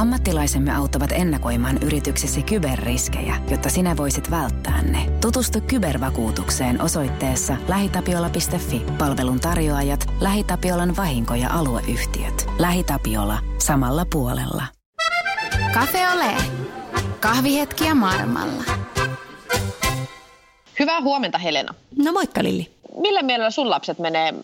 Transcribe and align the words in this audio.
Ammattilaisemme 0.00 0.76
auttavat 0.76 1.12
ennakoimaan 1.12 1.78
yrityksesi 1.82 2.42
kyberriskejä, 2.42 3.34
jotta 3.50 3.68
sinä 3.68 3.96
voisit 3.96 4.30
välttää 4.30 4.82
ne. 4.82 5.06
Tutustu 5.20 5.60
kybervakuutukseen 5.66 6.82
osoitteessa 6.82 7.56
lähitapiola.fi. 7.68 8.82
Palvelun 8.98 9.40
tarjoajat, 9.40 10.04
LähiTapiolan 10.20 10.96
vahinko- 10.96 11.34
ja 11.34 11.50
alueyhtiöt. 11.50 12.46
LähiTapiola. 12.58 13.38
Samalla 13.58 14.06
puolella. 14.12 14.64
Cafe 15.74 16.08
Ole. 16.08 16.34
Kahvihetkiä 17.20 17.94
maailmalla. 17.94 18.64
Hyvää 20.78 21.00
huomenta 21.00 21.38
Helena. 21.38 21.74
No 22.04 22.12
moikka 22.12 22.42
Lilli. 22.42 22.70
Millä 23.00 23.22
mielellä 23.22 23.50
sun 23.50 23.70
lapset 23.70 23.98
menee 23.98 24.34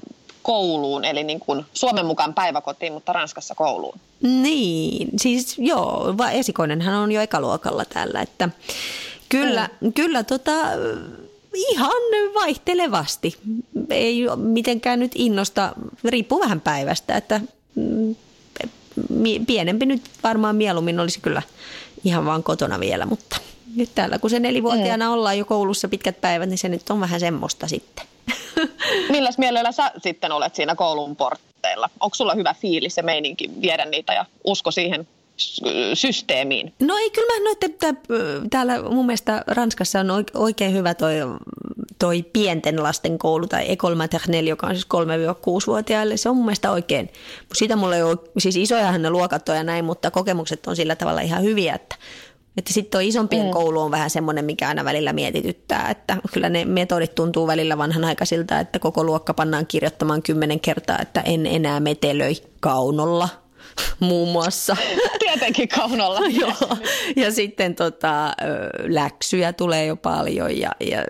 kouluun, 0.47 1.05
eli 1.05 1.25
niin 1.25 1.41
kuin 1.41 1.65
Suomen 1.73 2.07
mukaan 2.07 2.35
päiväkotiin, 2.35 2.93
mutta 2.93 3.13
Ranskassa 3.13 3.55
kouluun? 3.55 3.99
Niin, 4.23 5.09
siis 5.17 5.59
joo, 5.59 6.15
esikoinenhan 6.33 6.95
on 6.95 7.13
jo 7.13 7.21
ekaluokalla 7.21 7.85
täällä, 7.85 8.23
että 8.23 8.49
kyllä, 9.29 9.69
mm. 9.81 9.93
kyllä 9.93 10.23
tota, 10.23 10.53
ihan 11.55 12.03
vaihtelevasti. 12.35 13.37
Ei 13.91 14.25
mitenkään 14.37 15.01
nyt 15.01 15.13
innosta, 15.15 15.73
riippuu 16.05 16.41
vähän 16.41 16.61
päivästä, 16.61 17.17
että 17.17 17.41
mm, 17.75 18.15
pienempi 19.47 19.87
nyt 19.87 20.03
varmaan 20.23 20.57
mieluummin 20.57 21.01
olisi 21.01 21.21
kyllä 21.21 21.43
ihan 22.05 22.25
vaan 22.27 22.43
kotona 22.43 22.81
vielä, 22.81 23.07
mutta 23.07 23.37
nyt 23.77 23.91
täällä 23.95 24.19
kun 24.19 24.31
se 24.31 24.41
nelivuotiaana 24.41 25.07
mm. 25.07 25.13
ollaan 25.13 25.39
jo 25.39 25.45
koulussa 25.45 25.89
pitkät 25.89 26.21
päivät, 26.21 26.49
niin 26.49 26.59
se 26.59 26.69
nyt 26.69 26.91
on 26.91 27.01
vähän 27.01 27.21
semmoista 27.21 27.69
sitten. 27.69 28.07
Milläs 29.13 29.39
mielellä 29.39 29.73
sä 29.73 29.93
sitten 30.03 30.33
olet 30.33 30.55
siinä 30.55 30.75
koulun 30.75 31.17
portteilla? 31.17 31.91
Onko 32.01 32.15
sulla 32.15 32.35
hyvä 32.35 32.55
fiilis 32.55 32.97
ja 32.97 33.03
meininki 33.03 33.51
viedä 33.61 33.85
niitä 33.85 34.13
ja 34.13 34.25
usko 34.45 34.71
siihen 34.71 35.09
systeemiin? 35.95 36.73
No 36.81 36.97
ei, 36.97 37.11
kyllä 37.11 37.35
mä 37.35 37.45
noin, 37.45 37.57
että 37.61 37.95
täällä 38.51 38.83
mun 38.83 39.07
mielestä 39.07 39.45
Ranskassa 39.47 40.01
on 40.01 40.25
oikein 40.35 40.73
hyvä 40.73 40.95
toi, 40.95 41.15
toi 41.99 42.23
pienten 42.23 42.83
lasten 42.83 43.19
koulu 43.19 43.47
tai 43.47 43.73
Ecole 43.73 43.95
Maternelle, 43.95 44.51
joka 44.51 44.67
on 44.67 44.75
siis 44.75 44.87
3-6-vuotiaille. 44.87 46.17
Se 46.17 46.29
on 46.29 46.37
mun 46.37 46.45
mielestä 46.45 46.71
oikein. 46.71 47.11
Siitä 47.55 47.77
mulla 47.77 47.97
ei 47.97 48.03
ole, 48.03 48.17
siis 48.39 48.57
isojahan 48.57 49.03
ne 49.03 49.11
luokat 49.11 49.49
on 49.49 49.57
ja 49.57 49.65
näin, 49.65 49.85
mutta 49.85 50.11
kokemukset 50.11 50.67
on 50.67 50.77
sillä 50.77 50.97
tavalla 50.97 51.21
ihan 51.21 51.43
hyviä, 51.43 51.75
että 51.75 51.97
että 52.57 52.73
sitten 52.73 52.91
tuo 52.91 53.01
isompien 53.01 53.47
mm. 53.47 53.51
koulu 53.51 53.81
on 53.81 53.91
vähän 53.91 54.11
semmoinen, 54.11 54.45
mikä 54.45 54.69
aina 54.69 54.85
välillä 54.85 55.13
mietityttää, 55.13 55.91
että 55.91 56.17
kyllä 56.33 56.49
ne 56.49 56.65
metodit 56.65 57.15
tuntuu 57.15 57.47
välillä 57.47 57.79
vanhanaikaisilta, 57.79 58.61
että 58.61 58.79
koko 58.79 59.05
luokka 59.05 59.35
pannaan 59.35 59.67
kirjoittamaan 59.67 60.23
kymmenen 60.23 60.61
kertaa, 60.61 60.99
että 61.03 61.21
en 61.21 61.47
enää 61.47 61.81
metelöi 61.81 62.35
kaunolla 62.61 63.29
muun 64.01 64.29
muassa. 64.29 64.77
Tietenkin 65.19 65.69
kaunolla. 65.69 66.21
Joo. 66.41 66.77
Ja 67.17 67.33
sitten 67.33 67.75
tota, 67.75 68.33
läksyjä 68.89 69.53
tulee 69.53 69.87
jo 69.87 69.97
paljon 69.97 70.59
ja, 70.59 70.71
ja, 70.81 71.05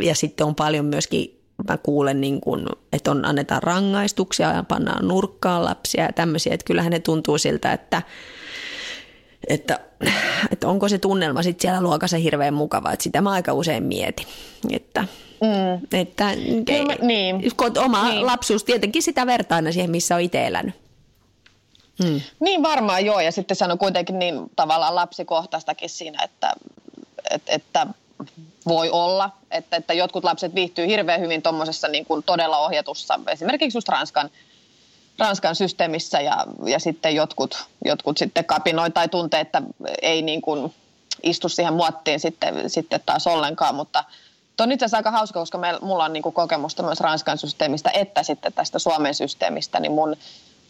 ja 0.00 0.14
sitten 0.14 0.46
on 0.46 0.54
paljon 0.54 0.84
myöskin 0.84 1.38
mä 1.68 1.78
kuulen, 1.78 2.20
niin 2.20 2.40
kun, 2.40 2.66
että 2.92 3.10
on, 3.10 3.24
annetaan 3.24 3.62
rangaistuksia 3.62 4.52
ja 4.52 4.62
pannaan 4.62 5.08
nurkkaan 5.08 5.64
lapsia 5.64 6.04
ja 6.04 6.12
tämmöisiä, 6.12 6.54
että 6.54 6.64
kyllähän 6.64 6.92
ne 6.92 7.00
tuntuu 7.00 7.38
siltä, 7.38 7.72
että 7.72 8.02
että, 9.46 9.80
että 10.52 10.68
onko 10.68 10.88
se 10.88 10.98
tunnelma 10.98 11.42
sitten 11.42 11.62
siellä 11.62 11.82
luokassa 11.82 12.16
hirveän 12.16 12.54
mukava, 12.54 12.92
että 12.92 13.02
sitä 13.02 13.20
mä 13.20 13.30
aika 13.30 13.52
usein 13.52 13.82
mietin, 13.82 14.26
että, 14.70 15.00
mm. 15.40 15.86
että 16.00 16.34
Kyllä, 16.66 16.96
niin. 17.02 17.52
oma 17.84 18.08
niin. 18.08 18.26
lapsuus 18.26 18.64
tietenkin 18.64 19.02
sitä 19.02 19.26
vertaina 19.26 19.72
siihen, 19.72 19.90
missä 19.90 20.14
on 20.14 20.20
itse 20.20 20.46
elänyt. 20.46 20.74
Mm. 22.04 22.20
Niin 22.40 22.62
varmaan 22.62 23.06
joo, 23.06 23.20
ja 23.20 23.32
sitten 23.32 23.56
se 23.56 23.64
on 23.64 23.78
kuitenkin 23.78 24.18
niin 24.18 24.50
tavallaan 24.56 24.94
lapsikohtaistakin 24.94 25.88
siinä, 25.88 26.22
että, 26.22 26.52
että, 27.30 27.52
että 27.52 27.86
voi 28.66 28.90
olla, 28.90 29.30
että, 29.50 29.76
että 29.76 29.94
jotkut 29.94 30.24
lapset 30.24 30.54
viihtyy 30.54 30.86
hirveän 30.86 31.20
hyvin 31.20 31.42
tuommoisessa 31.42 31.88
niin 31.88 32.04
kuin 32.06 32.22
todella 32.22 32.58
ohjatussa, 32.58 33.20
esimerkiksi 33.26 33.78
just 33.78 33.88
Ranskan 33.88 34.30
Ranskan 35.18 35.56
systeemissä 35.56 36.20
ja, 36.20 36.46
ja 36.64 36.78
sitten 36.78 37.14
jotkut, 37.14 37.66
jotkut 37.84 38.18
sitten 38.18 38.44
kapinoi 38.44 38.90
tai 38.90 39.08
tuntee, 39.08 39.40
että 39.40 39.62
ei 40.02 40.22
niin 40.22 40.42
kuin 40.42 40.74
istu 41.22 41.48
siihen 41.48 41.74
muottiin 41.74 42.20
sitten, 42.20 42.70
sitten 42.70 43.00
taas 43.06 43.26
ollenkaan, 43.26 43.74
mutta 43.74 44.04
on 44.60 44.72
itse 44.72 44.84
asiassa 44.84 44.96
aika 44.96 45.10
hauska, 45.10 45.40
koska 45.40 45.58
meillä, 45.58 45.80
mulla 45.82 46.04
on 46.04 46.12
niin 46.12 46.22
kuin 46.22 46.32
kokemusta 46.32 46.82
myös 46.82 47.00
Ranskan 47.00 47.38
systeemistä 47.38 47.90
että 47.94 48.22
sitten 48.22 48.52
tästä 48.52 48.78
Suomen 48.78 49.14
systeemistä, 49.14 49.80
niin 49.80 49.92
mun 49.92 50.16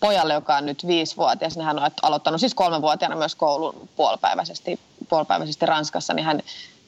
pojalle, 0.01 0.35
joka 0.35 0.57
on 0.57 0.67
nyt 0.67 0.87
viisivuotias, 0.87 1.57
niin 1.57 1.65
hän 1.65 1.79
on 1.79 1.91
aloittanut 2.03 2.41
siis 2.41 2.55
kolmenvuotiaana 2.55 3.17
myös 3.17 3.35
koulun 3.35 3.89
puolipäiväisesti, 3.97 4.81
puolipäiväisesti 5.09 5.67
Ranskassa, 5.67 6.15
niin 6.15 6.27
hän 6.27 6.43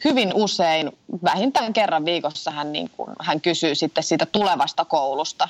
hyvin 0.05 0.35
usein, 0.35 0.93
vähintään 1.25 1.73
kerran 1.73 2.05
viikossa 2.05 2.51
hän, 2.51 2.73
niin 2.73 2.91
kuin, 2.97 3.11
hän 3.21 3.41
kysyy 3.41 3.75
sitten 3.75 4.05
siitä 4.05 4.27
tulevasta 4.27 4.85
koulusta, 4.85 5.49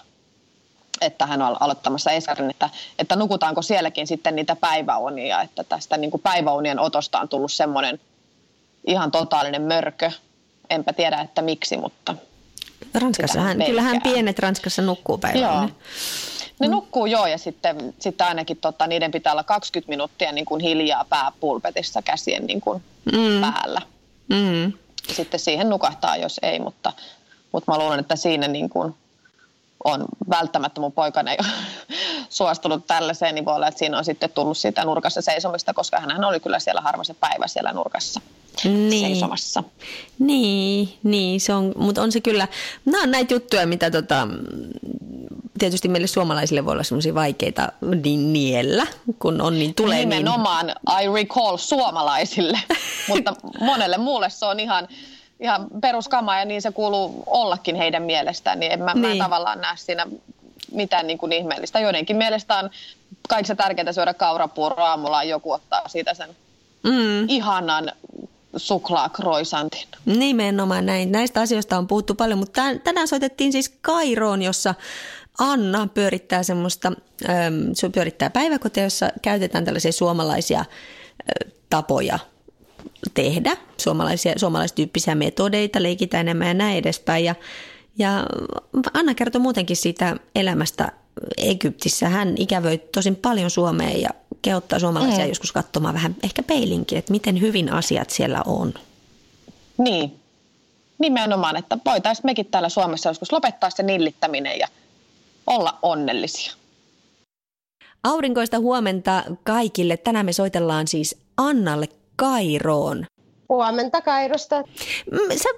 että 1.00 1.26
hän 1.26 1.42
on 1.42 1.56
aloittamassa 1.60 2.10
Eskarin, 2.10 2.50
että, 2.50 2.70
että 2.98 3.16
nukutaanko 3.16 3.62
sielläkin 3.62 4.06
sitten 4.06 4.36
niitä 4.36 4.56
päiväunia, 4.56 5.42
että 5.42 5.64
tästä 5.64 5.96
niin 5.96 6.10
kuin 6.10 6.22
päiväunien 6.22 6.78
otosta 6.78 7.20
on 7.20 7.28
tullut 7.28 7.52
semmoinen 7.52 8.00
ihan 8.86 9.10
totaalinen 9.10 9.62
mörkö. 9.62 10.10
Enpä 10.70 10.92
tiedä, 10.92 11.20
että 11.20 11.42
miksi, 11.42 11.76
mutta... 11.76 12.14
Ranskassahan, 12.94 13.58
kyllähän 13.66 14.00
pienet 14.02 14.38
Ranskassa 14.38 14.82
nukkuu 14.82 15.18
päiväunia. 15.18 15.50
Joo. 15.50 15.68
Ne 16.60 16.66
mm. 16.66 16.70
nukkuu 16.70 17.06
joo 17.06 17.26
ja 17.26 17.38
sitten, 17.38 17.94
sitten 17.98 18.26
ainakin 18.26 18.56
tota, 18.56 18.86
niiden 18.86 19.10
pitää 19.10 19.32
olla 19.32 19.44
20 19.44 19.90
minuuttia 19.90 20.32
niin 20.32 20.44
kuin 20.44 20.60
hiljaa 20.60 21.04
pääpulpetissa 21.04 22.02
käsien 22.02 22.46
niin 22.46 22.60
kuin 22.60 22.82
mm. 23.12 23.40
päällä. 23.40 23.82
Mm. 24.28 24.72
Sitten 25.12 25.40
siihen 25.40 25.68
nukahtaa, 25.68 26.16
jos 26.16 26.40
ei, 26.42 26.58
mutta, 26.58 26.92
mutta 27.52 27.72
mä 27.72 27.78
luulen, 27.78 28.00
että 28.00 28.16
siinä 28.16 28.48
niin 28.48 28.68
kuin 28.68 28.94
on 29.84 30.04
välttämättä 30.30 30.80
mun 30.80 30.92
poikani 30.92 31.36
suostunut 32.28 32.86
tällaiseen, 32.86 33.34
niin 33.34 33.44
voi 33.44 33.54
olla, 33.54 33.68
että 33.68 33.78
siinä 33.78 33.98
on 33.98 34.04
sitten 34.04 34.30
tullut 34.30 34.58
sitä 34.58 34.84
nurkassa 34.84 35.22
seisomista, 35.22 35.74
koska 35.74 36.00
hän 36.00 36.24
oli 36.24 36.40
kyllä 36.40 36.58
siellä 36.58 36.80
harva 36.80 37.04
se 37.04 37.14
päivä 37.14 37.46
siellä 37.46 37.72
nurkassa 37.72 38.20
niin. 38.64 39.06
seisomassa. 39.06 39.64
Niin, 40.18 40.98
niin 41.02 41.40
se 41.40 41.54
on, 41.54 41.72
mutta 41.76 42.02
on 42.02 42.12
se 42.12 42.20
kyllä, 42.20 42.48
nämä 42.84 43.02
on 43.02 43.10
näitä 43.10 43.34
juttuja, 43.34 43.66
mitä 43.66 43.90
tota, 43.90 44.28
tietysti 45.58 45.88
meille 45.88 46.06
suomalaisille 46.06 46.64
voi 46.64 46.72
olla 46.72 46.82
semmoisia 46.82 47.14
vaikeita 47.14 47.72
niin 48.04 48.32
niellä, 48.32 48.86
kun 49.18 49.40
on 49.40 49.58
niin 49.58 49.74
tulee 49.74 49.98
niin- 49.98 50.08
Nimenomaan 50.08 50.66
niin... 50.66 51.02
I 51.02 51.22
recall 51.22 51.56
suomalaisille, 51.56 52.60
mutta 53.08 53.34
monelle 53.60 53.98
muulle 53.98 54.30
se 54.30 54.46
on 54.46 54.60
ihan 54.60 54.88
ihan 55.40 55.66
peruskama 55.80 56.38
ja 56.38 56.44
niin 56.44 56.62
se 56.62 56.72
kuuluu 56.72 57.22
ollakin 57.26 57.76
heidän 57.76 58.02
mielestään, 58.02 58.60
niin 58.60 58.72
en 58.72 58.82
mä, 58.82 58.94
niin. 58.94 59.16
mä 59.18 59.24
tavallaan 59.24 59.60
näe 59.60 59.76
siinä 59.76 60.06
mitään 60.72 61.06
niin 61.06 61.18
kuin 61.18 61.32
ihmeellistä. 61.32 61.80
Joidenkin 61.80 62.16
mielestä 62.16 62.58
on 62.58 62.70
kaikista 63.28 63.56
tärkeintä 63.56 63.92
syödä 63.92 64.14
kaurapuuroa 64.14 64.88
aamulla 64.88 65.22
ja 65.22 65.30
joku 65.30 65.52
ottaa 65.52 65.88
siitä 65.88 66.14
sen 66.14 66.28
mm. 66.82 67.28
ihanan 67.28 67.92
suklaakroisantin. 68.56 69.88
Nimenomaan 70.04 70.86
näin. 70.86 71.12
Näistä 71.12 71.40
asioista 71.40 71.78
on 71.78 71.86
puhuttu 71.86 72.14
paljon, 72.14 72.38
mutta 72.38 72.62
tänään 72.84 73.08
soitettiin 73.08 73.52
siis 73.52 73.68
Kairoon, 73.68 74.42
jossa 74.42 74.74
Anna 75.38 75.88
pyörittää 75.94 76.42
semmoista, 76.42 76.92
se 77.72 77.88
pyörittää 77.88 78.30
päiväkoteja, 78.30 78.86
jossa 78.86 79.10
käytetään 79.22 79.64
tällaisia 79.64 79.92
suomalaisia 79.92 80.64
tapoja 81.70 82.18
tehdä, 83.14 83.56
suomalaisia, 83.76 84.32
suomalaistyyppisiä 84.36 85.14
metodeita, 85.14 85.82
leikitään 85.82 86.28
enemmän 86.28 86.48
ja 86.48 86.54
näin 86.54 86.78
edespäin. 86.78 87.24
Ja, 87.24 87.34
ja 87.98 88.26
Anna 88.94 89.14
kertoi 89.14 89.40
muutenkin 89.40 89.76
siitä 89.76 90.16
elämästä 90.34 90.92
Egyptissä. 91.36 92.08
Hän 92.08 92.34
ikävöi 92.38 92.78
tosin 92.78 93.16
paljon 93.16 93.50
Suomeen 93.50 94.00
ja 94.00 94.10
kehottaa 94.42 94.78
suomalaisia 94.78 95.24
mm. 95.24 95.28
joskus 95.28 95.52
katsomaan 95.52 95.94
vähän 95.94 96.16
ehkä 96.22 96.42
peilinkin, 96.42 96.98
että 96.98 97.12
miten 97.12 97.40
hyvin 97.40 97.72
asiat 97.72 98.10
siellä 98.10 98.42
on. 98.46 98.74
Niin, 99.78 100.20
nimenomaan, 100.98 101.56
että 101.56 101.78
voitaisiin 101.84 102.26
mekin 102.26 102.46
täällä 102.46 102.68
Suomessa 102.68 103.08
joskus 103.08 103.32
lopettaa 103.32 103.70
se 103.70 103.82
nillittäminen 103.82 104.58
ja 104.58 104.68
olla 105.46 105.78
onnellisia. 105.82 106.52
Aurinkoista 108.04 108.58
huomenta 108.58 109.24
kaikille. 109.44 109.96
Tänään 109.96 110.26
me 110.26 110.32
soitellaan 110.32 110.88
siis 110.88 111.16
Annalle 111.36 111.88
Kairoon. 112.20 113.06
Huomenta 113.48 114.00
Kairosta. 114.00 114.62
Mm, 115.12 115.36
sä, 115.36 115.48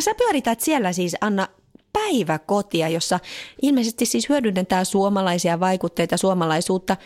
sä 0.00 0.10
pyörität 0.18 0.60
siellä 0.60 0.92
siis 0.92 1.16
Anna 1.20 1.48
päiväkotia, 1.92 2.88
jossa 2.88 3.20
ilmeisesti 3.62 4.06
siis 4.06 4.28
hyödynnetään 4.28 4.86
suomalaisia 4.86 5.60
vaikutteita, 5.60 6.16
suomalaisuutta. 6.16 6.96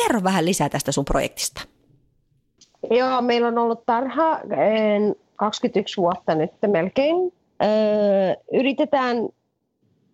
Kerro 0.00 0.24
vähän 0.24 0.44
lisää 0.44 0.68
tästä 0.68 0.92
sun 0.92 1.04
projektista. 1.04 1.60
Joo, 2.90 3.22
meillä 3.22 3.48
on 3.48 3.58
ollut 3.58 3.86
tarha 3.86 4.40
21 5.36 5.96
vuotta 5.96 6.34
nyt 6.34 6.50
melkein. 6.66 7.16
Yritetään 8.52 9.16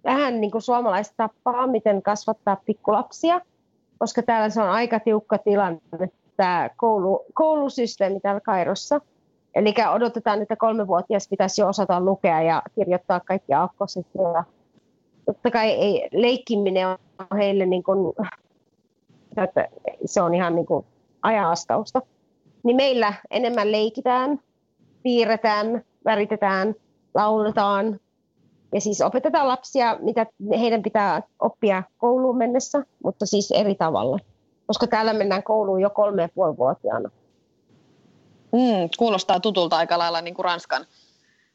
vähän 0.05 0.41
niin 0.41 0.51
kuin 0.51 0.63
suomalaista 0.63 1.15
tapaa, 1.17 1.67
miten 1.67 2.03
kasvattaa 2.03 2.57
pikkulapsia, 2.67 3.41
koska 3.99 4.23
täällä 4.23 4.51
se 4.51 4.63
on 4.63 4.71
aika 4.71 5.01
tiukka 5.01 5.39
tilanne 5.39 5.81
tämä 6.39 6.71
koulu, 6.77 7.25
koulusysteemi 7.35 8.21
täällä 8.21 8.41
Kairossa. 8.41 9.01
Eli 9.55 9.75
odotetaan, 9.95 10.43
että 10.43 10.57
kolmevuotias 10.57 11.29
pitäisi 11.29 11.61
jo 11.61 11.69
osata 11.69 12.01
lukea 12.01 12.43
ja 12.43 12.63
kirjoittaa 12.75 13.21
kaikki 13.21 13.53
aakkoset. 13.53 14.07
Ja 14.15 14.45
totta 15.27 15.51
kai 15.51 15.71
ei, 15.71 16.09
leikkiminen 16.13 16.89
on 16.89 16.99
heille 17.39 17.67
niin 17.67 17.83
kuin, 17.83 18.15
että 19.37 19.69
se 20.05 20.23
on 20.23 20.35
ihan 20.35 20.55
niin 20.55 20.67
kuin. 20.67 20.87
Niin 22.63 22.77
meillä 22.77 23.15
enemmän 23.31 23.73
leikitään, 23.73 24.41
piirretään, 25.03 25.85
väritetään, 26.05 26.75
lauletaan 27.15 28.01
ja 28.75 28.81
siis 28.81 29.01
opetetaan 29.01 29.49
lapsia, 29.49 29.99
mitä 30.01 30.27
heidän 30.59 30.83
pitää 30.83 31.23
oppia 31.41 31.83
kouluun 31.99 32.37
mennessä, 32.37 32.85
mutta 33.05 33.27
siis 33.27 33.51
eri 33.51 33.75
tavalla. 33.75 34.19
Koska 34.69 34.87
täällä 34.87 35.13
mennään 35.13 35.43
kouluun 35.43 35.81
jo 35.81 35.91
kolme 35.91 36.23
ja 36.23 36.29
puoli 36.35 36.57
vuotiaana. 36.57 37.11
Mm, 38.53 38.89
kuulostaa 38.99 39.41
tutulta 39.41 39.77
aika 39.77 39.99
lailla 39.99 40.21
niin 40.21 40.35
kuin 40.35 40.45
Ranskan, 40.45 40.87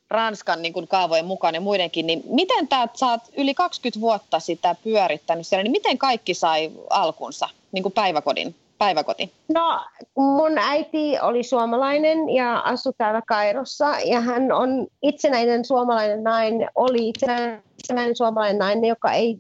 Ranskan 0.10 0.62
niin 0.62 0.74
kuin 0.74 0.88
kaavojen 0.88 1.25
mukaan 1.25 1.56
ja 1.56 1.62
muidenkin. 1.62 2.07
Niin 2.07 2.24
miten 2.25 2.68
tämä, 2.68 2.88
oot 3.01 3.21
yli 3.38 3.54
20 3.54 4.01
vuotta 4.01 4.39
sitä 4.39 4.75
pyörittänyt 4.83 5.48
siellä, 5.48 5.63
niin 5.63 5.71
miten 5.71 5.98
kaikki 5.98 6.33
sai 6.33 6.71
alkunsa, 6.89 7.50
niin 7.71 7.83
kuin 7.83 7.94
päiväkodin, 7.94 8.56
päiväkoti? 8.77 9.31
No 9.54 9.80
mun 10.16 10.57
äiti 10.57 11.19
oli 11.21 11.44
suomalainen 11.44 12.30
ja 12.30 12.59
asui 12.59 12.94
täällä 12.98 13.21
Kairossa 13.27 13.95
ja 14.06 14.21
hän 14.21 14.51
on 14.51 14.88
itsenäinen 15.01 15.66
suomalainen 15.66 16.24
nainen, 16.24 16.69
oli 16.75 17.09
itsenäinen 17.09 18.16
suomalainen 18.16 18.59
nainen, 18.59 18.86
joka 18.86 19.12
ei 19.12 19.38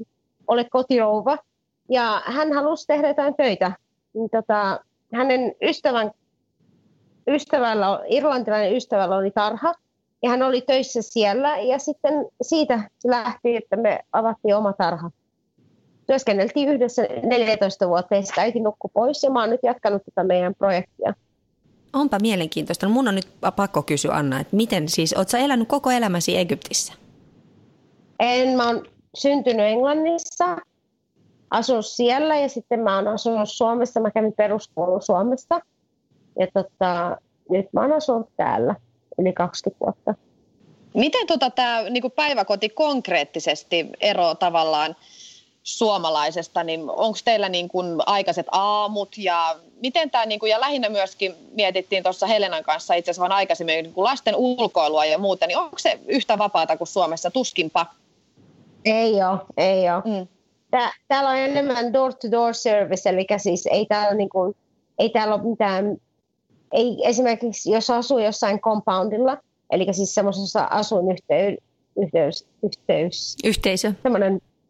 ole 0.47 0.63
kotirouva. 0.63 1.37
Ja 1.89 2.21
hän 2.25 2.53
halusi 2.53 2.87
tehdä 2.87 3.07
jotain 3.07 3.35
töitä. 3.35 3.71
Niin 4.13 4.29
tota, 4.29 4.79
hänen 5.13 5.55
ystävän 5.61 6.11
ystävällä, 7.27 7.99
irlantilainen 8.07 8.75
ystävällä 8.75 9.15
oli 9.15 9.31
tarha 9.31 9.73
ja 10.23 10.29
hän 10.29 10.43
oli 10.43 10.61
töissä 10.61 11.01
siellä 11.01 11.57
ja 11.57 11.79
sitten 11.79 12.13
siitä 12.41 12.89
lähti, 13.03 13.55
että 13.55 13.75
me 13.75 13.99
avattiin 14.13 14.55
oma 14.55 14.73
tarha. 14.73 15.11
Työskenneltiin 16.07 16.69
yhdessä 16.69 17.07
14 17.23 17.87
vuotta 17.87 18.15
ja 18.15 18.21
sitten 18.21 18.43
äiti 18.43 18.59
nukkui 18.59 18.89
pois 18.93 19.23
ja 19.23 19.29
mä 19.29 19.39
oon 19.39 19.49
nyt 19.49 19.59
jatkanut 19.63 20.01
tätä 20.05 20.23
meidän 20.23 20.55
projektia. 20.55 21.13
Onpa 21.93 22.17
mielenkiintoista. 22.21 22.85
No 22.85 22.93
mun 22.93 23.07
on 23.07 23.15
nyt 23.15 23.27
pakko 23.55 23.81
kysyä 23.81 24.13
Anna, 24.13 24.39
että 24.39 24.55
miten 24.55 24.89
siis, 24.89 25.13
oot 25.17 25.29
sä 25.29 25.37
elänyt 25.37 25.67
koko 25.67 25.91
elämäsi 25.91 26.37
Egyptissä? 26.37 26.93
En, 28.19 28.57
mä 28.57 28.67
oon 28.67 28.85
syntynyt 29.15 29.65
Englannissa, 29.65 30.57
asunut 31.53 31.85
siellä 31.85 32.37
ja 32.37 32.49
sitten 32.49 32.79
mä 32.79 32.95
oon 32.95 33.07
asunut 33.07 33.49
Suomessa. 33.49 33.99
Mä 33.99 34.11
kävin 34.11 34.33
peruskoulun 34.33 35.01
Suomessa– 35.01 35.61
ja 36.39 36.47
tota, 36.53 37.17
nyt 37.49 37.73
mä 37.73 37.81
oon 37.81 37.93
asunut 37.93 38.29
täällä 38.37 38.75
yli 39.17 39.33
20 39.33 39.85
vuotta. 39.85 40.13
Miten 40.93 41.27
tota 41.27 41.49
tämä 41.49 41.89
niinku 41.89 42.09
päiväkoti 42.09 42.69
konkreettisesti 42.69 43.89
ero 44.01 44.35
tavallaan 44.35 44.95
suomalaisesta, 45.63 46.63
niin 46.63 46.81
onko 46.81 47.17
teillä 47.25 47.49
niinku 47.49 47.83
aikaiset 48.05 48.47
aamut 48.51 49.17
ja 49.17 49.55
miten 49.81 50.11
tämä, 50.11 50.25
niinku, 50.25 50.45
ja 50.45 50.59
lähinnä 50.59 50.89
myöskin 50.89 51.35
mietittiin 51.51 52.03
tuossa 52.03 52.27
Helenan 52.27 52.63
kanssa 52.63 52.93
itse 52.93 53.11
asiassa 53.11 53.21
vaan 53.21 53.31
aikaisemmin 53.31 53.83
niinku 53.83 54.03
lasten 54.03 54.35
ulkoilua 54.35 55.05
ja 55.05 55.17
muuta, 55.17 55.47
niin 55.47 55.57
onko 55.57 55.79
se 55.79 55.99
yhtä 56.07 56.37
vapaata 56.37 56.77
kuin 56.77 56.87
Suomessa? 56.87 57.31
Tuskinpa. 57.31 57.85
Ei 58.85 59.13
ole, 59.13 59.39
ei 59.57 59.89
ole. 59.89 60.01
Mm. 60.05 60.27
Tää, 60.73 60.91
täällä 61.07 61.29
on 61.29 61.37
enemmän 61.37 61.93
door-to-door 61.93 62.53
service, 62.53 63.09
eli 63.09 63.25
siis 63.37 63.65
ei 63.71 63.85
täällä, 63.85 64.13
niinku, 64.13 64.55
ei 64.99 65.09
täällä 65.09 65.35
ole 65.35 65.43
mitään 65.43 65.97
ei 66.73 66.97
esimerkiksi, 67.03 67.71
jos 67.71 67.89
asuu 67.89 68.19
jossain 68.19 68.59
compoundilla, 68.59 69.37
eli 69.71 69.93
siis 69.93 70.15
semmoisessa 70.15 70.67
asuinyhteys, 70.71 71.57
yhteys, 71.97 72.47
yhteys, 72.63 73.35
yhteisö. 73.43 73.93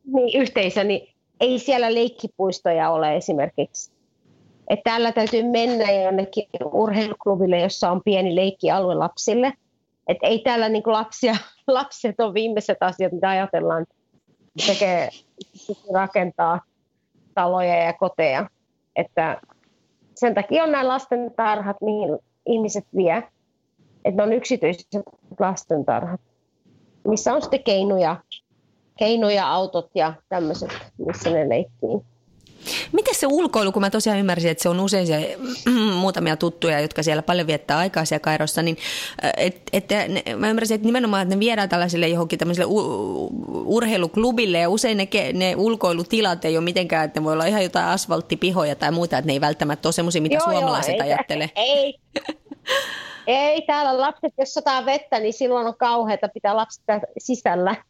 niin, 0.06 0.42
yhteisö, 0.42 0.84
niin 0.84 1.08
ei 1.40 1.60
siellä 1.60 1.94
leikkipuistoja 1.94 2.90
ole 2.90 3.16
esimerkiksi. 3.16 3.92
Et 4.70 4.80
täällä 4.84 5.12
täytyy 5.12 5.44
mennä 5.44 5.92
jonnekin 5.92 6.48
urheiluklubille, 6.74 7.60
jossa 7.60 7.92
on 7.92 8.02
pieni 8.06 8.36
leikkialue 8.36 8.96
lapsille. 8.96 9.54
Et 10.08 10.18
ei 10.22 10.40
täällä 10.40 10.70
niinku 10.70 10.92
lapsia, 10.92 11.36
lapset 11.68 12.20
on 12.20 12.34
viimeiset 12.34 12.78
asiat, 12.82 13.12
mitä 13.12 13.30
ajatellaan. 13.30 13.86
Tekee, 14.68 15.10
rakentaa 15.94 16.62
taloja 17.36 17.76
ja 17.76 17.94
koteja. 17.94 18.50
Että 18.96 19.42
sen 20.16 20.34
takia 20.34 20.64
on 20.64 20.72
nämä 20.72 20.88
lasten 20.88 21.32
tarhat, 21.36 21.78
mihin 21.82 22.20
ihmiset 22.46 22.86
vie. 22.96 23.24
Että 24.06 24.18
ne 24.18 24.24
on 24.24 24.34
yksityiset 24.34 24.88
lastentarhat, 25.40 26.22
missä 27.08 27.34
on 27.34 27.42
sitten 27.42 27.64
keinuja, 27.64 28.16
keinuja 28.98 29.52
autot 29.52 29.90
ja 29.96 30.14
tämmöiset, 30.30 30.70
missä 31.08 31.30
ne 31.30 31.50
leikkii. 31.50 32.13
Miten 32.92 33.16
se 33.16 33.28
ulkoilu, 33.28 33.72
kun 33.72 33.82
mä 33.82 33.90
tosiaan 33.90 34.20
ymmärsin, 34.20 34.52
että 34.52 34.62
se 34.62 34.70
on 34.70 34.80
usein 34.80 35.08
se, 35.08 35.38
muutamia 36.00 36.38
tuttuja, 36.38 36.80
jotka 36.80 37.04
siellä 37.04 37.22
paljon 37.22 37.48
viettää 37.48 37.78
aikaa 37.78 38.06
siellä 38.06 38.24
Kairossa, 38.24 38.62
niin 38.62 38.78
et, 39.38 39.62
et, 39.74 39.90
ne, 39.90 40.36
mä 40.36 40.50
ymmärsin, 40.50 40.76
että 40.76 40.86
nimenomaan, 40.86 41.22
että 41.22 41.36
ne 41.36 41.40
viedään 41.40 41.70
tällaiselle 41.70 42.08
johonkin 42.08 42.40
tämmöiselle 42.40 42.68
u, 42.70 43.30
urheiluklubille 43.66 44.58
ja 44.58 44.70
usein 44.70 44.98
ne, 44.98 45.08
ne 45.34 45.56
ulkoilutilat 45.58 46.46
ei 46.46 46.58
ole 46.58 46.64
mitenkään, 46.64 47.06
että 47.06 47.20
ne 47.20 47.24
voi 47.24 47.34
olla 47.34 47.46
ihan 47.46 47.64
jotain 47.64 47.86
asfalttipihoja 47.86 48.76
tai 48.76 48.92
muuta, 48.92 49.18
että 49.18 49.28
ne 49.28 49.34
ei 49.34 49.42
välttämättä 49.42 49.88
ole 49.88 49.94
semmoisia, 49.94 50.22
mitä 50.22 50.36
joo, 50.36 50.44
suomalaiset 50.44 50.96
joo, 50.98 51.06
ajattelee. 51.06 51.50
Ei, 51.56 52.00
Ei, 53.28 53.62
täällä 53.62 54.02
lapset, 54.02 54.34
jos 54.38 54.54
sataa 54.54 54.86
vettä, 54.86 55.20
niin 55.20 55.34
silloin 55.34 55.68
on 55.68 55.78
kauheata 55.78 56.30
pitää 56.34 56.56
lapset 56.56 56.84
sisällä. 57.18 57.76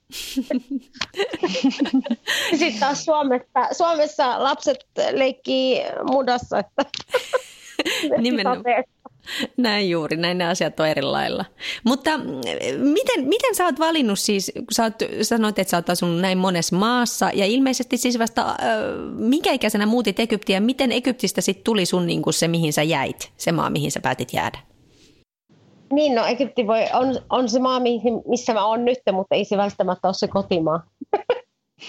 Sitten 2.60 2.80
taas 2.80 3.06
Suomessa, 3.06 3.68
Suomessa 3.72 4.44
lapset 4.44 4.86
leikkii 5.12 5.82
mudassa. 6.12 6.60
Että 6.60 6.84
Nimenomaan. 8.22 8.84
Näin 9.58 9.90
juuri, 9.90 10.18
näin 10.18 10.38
ne 10.38 10.48
asiat 10.48 10.80
on 10.80 10.88
eri 10.88 11.02
lailla. 11.02 11.46
Mutta 11.84 12.18
mm, 12.18 12.24
miten, 12.80 13.28
miten 13.28 13.56
sä 13.56 13.66
oot 13.66 13.80
valinnut 13.80 14.20
siis, 14.20 14.52
kun 14.56 14.66
sä 14.72 14.84
oot, 14.84 14.94
sanoit, 15.22 15.60
että 15.60 15.72
sä 15.72 15.78
oot 15.78 15.90
asunut 15.90 16.22
näin 16.22 16.38
monessa 16.38 16.76
maassa, 16.76 17.32
ja 17.34 17.46
ilmeisesti 17.46 17.98
siis 17.98 18.20
vasta, 18.20 18.50
äh, 18.50 18.56
minkä 19.16 19.52
ikäisenä 19.52 19.86
muutit 19.86 20.20
Egyptiä, 20.20 20.60
miten 20.60 20.92
Egyptistä 20.92 21.42
sitten 21.42 21.64
tuli 21.64 21.86
sun 21.86 22.08
niin 22.08 22.22
kuin 22.22 22.34
se, 22.34 22.48
mihin 22.48 22.74
sä 22.74 22.84
jäit, 22.84 23.32
se 23.38 23.52
maa, 23.52 23.70
mihin 23.70 23.92
sä 23.92 24.00
päätit 24.00 24.34
jäädä? 24.34 24.73
Niin, 25.94 26.16
no 26.16 26.26
Egypti 26.26 26.68
voi, 26.68 26.82
on, 26.94 27.16
on 27.30 27.50
se 27.50 27.60
maa, 27.60 27.82
missä 28.28 28.54
mä 28.54 28.66
oon 28.66 28.86
nyt, 28.86 29.00
mutta 29.12 29.36
ei 29.36 29.46
se 29.46 29.58
välttämättä 29.58 30.08
ole 30.08 30.14
se 30.14 30.28
kotimaa. 30.28 30.84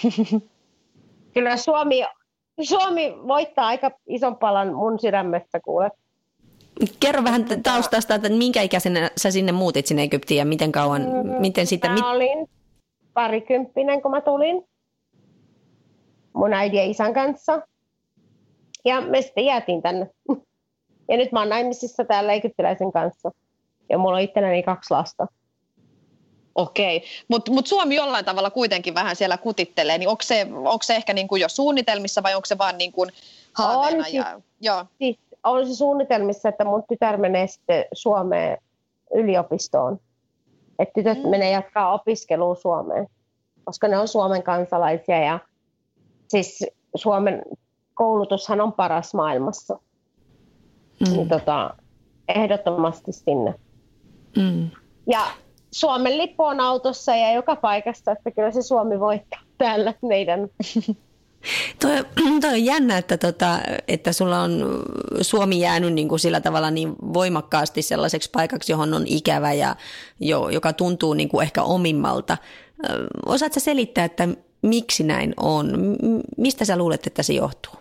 Kyllä 1.33 1.57
Suomi, 1.57 2.03
Suomi 2.61 3.15
voittaa 3.27 3.67
aika 3.67 3.91
ison 4.07 4.37
palan 4.37 4.73
mun 4.73 4.99
sydämestä, 4.99 5.59
kuule. 5.59 5.91
Kerro 6.99 7.23
vähän 7.23 7.45
taustasta, 7.63 8.15
että 8.15 8.29
minkä 8.29 8.61
ikäisenä 8.61 9.11
sä 9.17 9.31
sinne 9.31 9.51
muutit 9.51 9.85
sinne 9.85 10.03
Egyptiin 10.03 10.37
ja 10.37 10.45
miten 10.45 10.71
kauan, 10.71 11.01
mm, 11.01 11.41
miten 11.41 11.67
sitä... 11.67 11.87
Mä 11.87 11.93
mit... 11.93 12.03
olin 12.03 12.49
parikymppinen, 13.13 14.01
kun 14.01 14.11
mä 14.11 14.21
tulin 14.21 14.63
mun 16.33 16.53
äidin 16.53 16.77
ja 16.77 16.85
isän 16.85 17.13
kanssa. 17.13 17.61
Ja 18.85 19.01
me 19.01 19.21
sitten 19.21 19.45
jäätiin 19.45 19.81
tänne. 19.81 20.09
Ja 21.09 21.17
nyt 21.17 21.31
mä 21.31 21.39
oon 21.39 21.49
naimisissa 21.49 22.05
täällä 22.05 22.33
egyptiläisen 22.33 22.91
kanssa 22.91 23.31
ja 23.89 23.97
mulla 23.97 24.15
on 24.15 24.21
itselläni 24.21 24.63
kaksi 24.63 24.93
lasta. 24.93 25.27
Okei, 26.55 27.03
mutta 27.27 27.51
mut 27.51 27.67
Suomi 27.67 27.95
jollain 27.95 28.25
tavalla 28.25 28.49
kuitenkin 28.49 28.95
vähän 28.95 29.15
siellä 29.15 29.37
kutittelee, 29.37 29.97
niin 29.97 30.09
onko 30.09 30.23
se, 30.23 30.47
onko 30.53 30.83
se 30.83 30.95
ehkä 30.95 31.13
niin 31.13 31.27
kuin 31.27 31.41
jo 31.41 31.49
suunnitelmissa 31.49 32.23
vai 32.23 32.35
onko 32.35 32.45
se 32.45 32.57
vaan 32.57 32.77
niin 32.77 32.91
kuin 32.91 33.11
haaveena? 33.53 34.05
On, 34.07 34.13
ja, 34.13 34.23
siis, 34.23 34.43
joo. 34.61 34.85
Siis 34.97 35.17
on 35.43 35.67
se 35.67 35.75
suunnitelmissa, 35.75 36.49
että 36.49 36.65
mun 36.65 36.83
tytär 36.89 37.17
menee 37.17 37.47
sitten 37.47 37.85
Suomeen 37.93 38.57
yliopistoon. 39.15 39.99
Että 40.79 40.93
tytöt 40.93 41.23
mm. 41.23 41.29
menee 41.29 41.51
jatkaa 41.51 41.93
opiskelua 41.93 42.55
Suomeen, 42.55 43.07
koska 43.63 43.87
ne 43.87 43.97
on 43.97 44.07
Suomen 44.07 44.43
kansalaisia 44.43 45.19
ja 45.19 45.39
siis 46.27 46.65
Suomen 46.95 47.43
koulutushan 47.93 48.61
on 48.61 48.73
paras 48.73 49.13
maailmassa. 49.13 49.79
Mm. 50.99 51.13
Niin 51.13 51.29
tota, 51.29 51.73
ehdottomasti 52.27 53.11
sinne. 53.11 53.53
Mm. 54.35 54.69
Ja 55.11 55.27
Suomen 55.71 56.17
lippu 56.17 56.43
on 56.43 56.59
autossa 56.59 57.15
ja 57.15 57.33
joka 57.33 57.55
paikassa, 57.55 58.11
että 58.11 58.31
kyllä 58.31 58.51
se 58.51 58.61
Suomi 58.61 58.99
voittaa 58.99 59.39
täällä 59.57 59.93
meidän. 60.01 60.49
Toi, 61.81 62.05
toi 62.41 62.49
on 62.49 62.65
jännä, 62.65 62.97
että, 62.97 63.17
tota, 63.17 63.59
että 63.87 64.13
sulla 64.13 64.41
on 64.41 64.83
Suomi 65.21 65.59
jäänyt 65.59 65.93
niin 65.93 66.09
kuin 66.09 66.19
sillä 66.19 66.41
tavalla 66.41 66.71
niin 66.71 66.95
voimakkaasti 67.13 67.81
sellaiseksi 67.81 68.29
paikaksi, 68.33 68.71
johon 68.71 68.93
on 68.93 69.03
ikävä 69.07 69.53
ja 69.53 69.75
jo, 70.19 70.49
joka 70.49 70.73
tuntuu 70.73 71.13
niin 71.13 71.29
kuin 71.29 71.43
ehkä 71.43 71.63
omimmalta. 71.63 72.37
Osaatko 73.25 73.59
selittää, 73.59 74.05
että 74.05 74.27
miksi 74.61 75.03
näin 75.03 75.33
on? 75.37 75.95
Mistä 76.37 76.65
sä 76.65 76.77
luulet, 76.77 77.07
että 77.07 77.23
se 77.23 77.33
johtuu? 77.33 77.73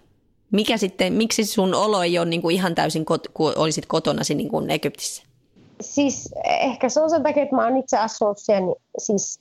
Mikä 0.50 0.76
sitten, 0.76 1.12
miksi 1.12 1.44
sun 1.44 1.75
olo 1.75 2.02
ei 2.02 2.18
ole 2.18 2.26
niin 2.26 2.42
kuin 2.42 2.54
ihan 2.54 2.75
täysin, 2.75 3.04
kot, 3.04 3.28
kun 3.34 3.52
olisit 3.56 3.87
kotonasi 3.87 4.34
niin 4.34 4.49
kuin 4.49 4.70
Egyptissä? 4.70 5.23
Siis 5.81 6.35
ehkä 6.45 6.88
se 6.88 7.02
on 7.02 7.11
sen 7.11 7.23
takia, 7.23 7.43
että 7.43 7.57
mä 7.57 7.64
oon 7.64 7.76
itse 7.76 7.99
asunut 7.99 8.38
siellä 8.38 8.75
siis 8.99 9.40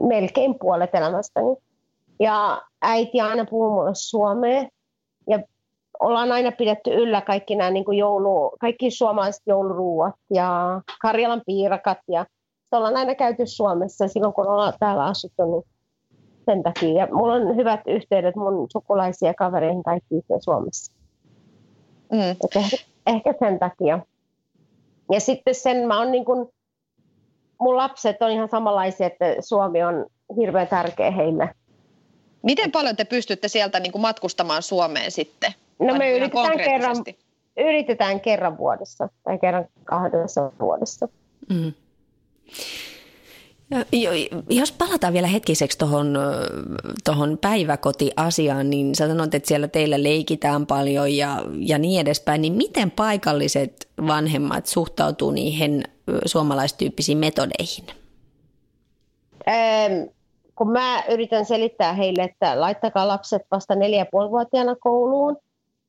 melkein 0.00 0.58
puolet 0.58 0.94
elämästäni. 0.94 1.56
Ja 2.20 2.62
äiti 2.82 3.20
aina 3.20 3.44
puhuu 3.50 3.70
mulle 3.70 3.94
suomea. 3.94 4.68
Ja 5.28 5.42
ollaan 6.00 6.32
aina 6.32 6.52
pidetty 6.52 6.90
yllä 6.90 7.20
kaikki 7.20 7.56
nämä 7.56 7.70
niin 7.70 7.84
kuin 7.84 7.98
joulu, 7.98 8.56
kaikki 8.60 8.90
suomalaiset 8.90 9.42
jouluruuat 9.46 10.14
ja 10.34 10.80
Karjalan 11.02 11.42
piirakat. 11.46 11.98
Ja 12.08 12.26
ollaan 12.72 12.96
aina 12.96 13.14
käyty 13.14 13.46
Suomessa 13.46 14.08
silloin, 14.08 14.32
kun 14.32 14.48
ollaan 14.48 14.72
täällä 14.80 15.04
asuttu, 15.04 15.44
niin 15.44 15.62
sen 16.44 16.62
takia. 16.62 16.92
Ja 16.92 17.08
mulla 17.12 17.34
on 17.34 17.56
hyvät 17.56 17.80
yhteydet 17.86 18.36
mun 18.36 18.66
sukulaisia 18.72 19.34
kavereihin 19.34 19.82
kaikki 19.82 20.14
Suomessa. 20.40 20.92
Mm. 22.12 22.18
Ehkä, 22.20 22.60
ehkä 23.06 23.34
sen 23.38 23.58
takia. 23.58 23.98
Ja 25.12 25.20
sitten 25.20 25.54
sen 25.54 25.86
mä 25.86 25.98
oon 25.98 26.12
niin 26.12 26.24
kuin, 26.24 26.48
mun 27.60 27.76
lapset 27.76 28.22
on 28.22 28.30
ihan 28.30 28.48
samanlaisia, 28.48 29.06
että 29.06 29.24
Suomi 29.40 29.82
on 29.82 30.06
hirveän 30.36 30.68
tärkeä 30.68 31.10
heille. 31.10 31.48
Miten 32.42 32.72
paljon 32.72 32.96
te 32.96 33.04
pystytte 33.04 33.48
sieltä 33.48 33.80
niin 33.80 33.92
kuin 33.92 34.02
matkustamaan 34.02 34.62
Suomeen 34.62 35.10
sitten? 35.10 35.52
No 35.78 35.94
me 35.94 36.12
yritetään 36.12 36.56
kerran, 36.58 36.96
yritetään 37.56 38.20
kerran 38.20 38.58
vuodessa 38.58 39.08
tai 39.22 39.38
kerran 39.38 39.66
kahdessa 39.84 40.52
vuodessa. 40.60 41.08
Mm. 41.48 41.72
Jos 44.50 44.72
palataan 44.72 45.12
vielä 45.12 45.26
hetkiseksi 45.26 45.78
tuohon 45.78 46.18
tohon 47.04 47.38
päiväkotiasiaan, 47.40 48.70
niin 48.70 48.94
sä 48.94 49.08
sanoit, 49.08 49.34
että 49.34 49.48
siellä 49.48 49.68
teillä 49.68 50.02
leikitään 50.02 50.66
paljon 50.66 51.16
ja, 51.16 51.42
ja 51.58 51.78
niin 51.78 52.00
edespäin, 52.00 52.42
niin 52.42 52.52
miten 52.52 52.90
paikalliset 52.90 53.88
vanhemmat 54.06 54.66
suhtautuu 54.66 55.30
niihin 55.30 55.84
suomalaistyyppisiin 56.26 57.18
metodeihin? 57.18 57.84
Ähm, 59.48 59.92
kun 60.54 60.70
mä 60.70 61.02
yritän 61.08 61.44
selittää 61.44 61.92
heille, 61.92 62.22
että 62.22 62.60
laittakaa 62.60 63.08
lapset 63.08 63.42
vasta 63.50 63.74
neljä 63.74 63.98
ja 63.98 64.06
vuotiaana 64.30 64.76
kouluun, 64.80 65.36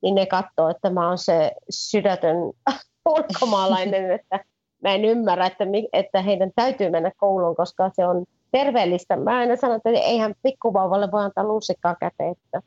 niin 0.02 0.14
ne 0.14 0.26
katsoo, 0.26 0.68
että 0.68 0.90
mä 0.90 1.08
oon 1.08 1.18
se 1.18 1.52
sydätön 1.70 2.36
ulkomaalainen, 3.08 4.10
että 4.10 4.44
mä 4.82 4.94
en 4.94 5.04
ymmärrä, 5.04 5.46
että, 5.46 5.64
että 5.92 6.22
heidän 6.22 6.50
täytyy 6.56 6.90
mennä 6.90 7.12
kouluun, 7.16 7.56
koska 7.56 7.90
se 7.94 8.06
on 8.06 8.24
terveellistä. 8.52 9.16
Mä 9.16 9.36
aina 9.38 9.56
sanon, 9.56 9.76
että 9.76 9.90
eihän 9.90 10.34
pikkuvauvalle 10.42 11.10
voi 11.12 11.22
antaa 11.22 11.44
lusikkaa 11.44 11.96
käteen, 12.00 12.30
että 12.32 12.62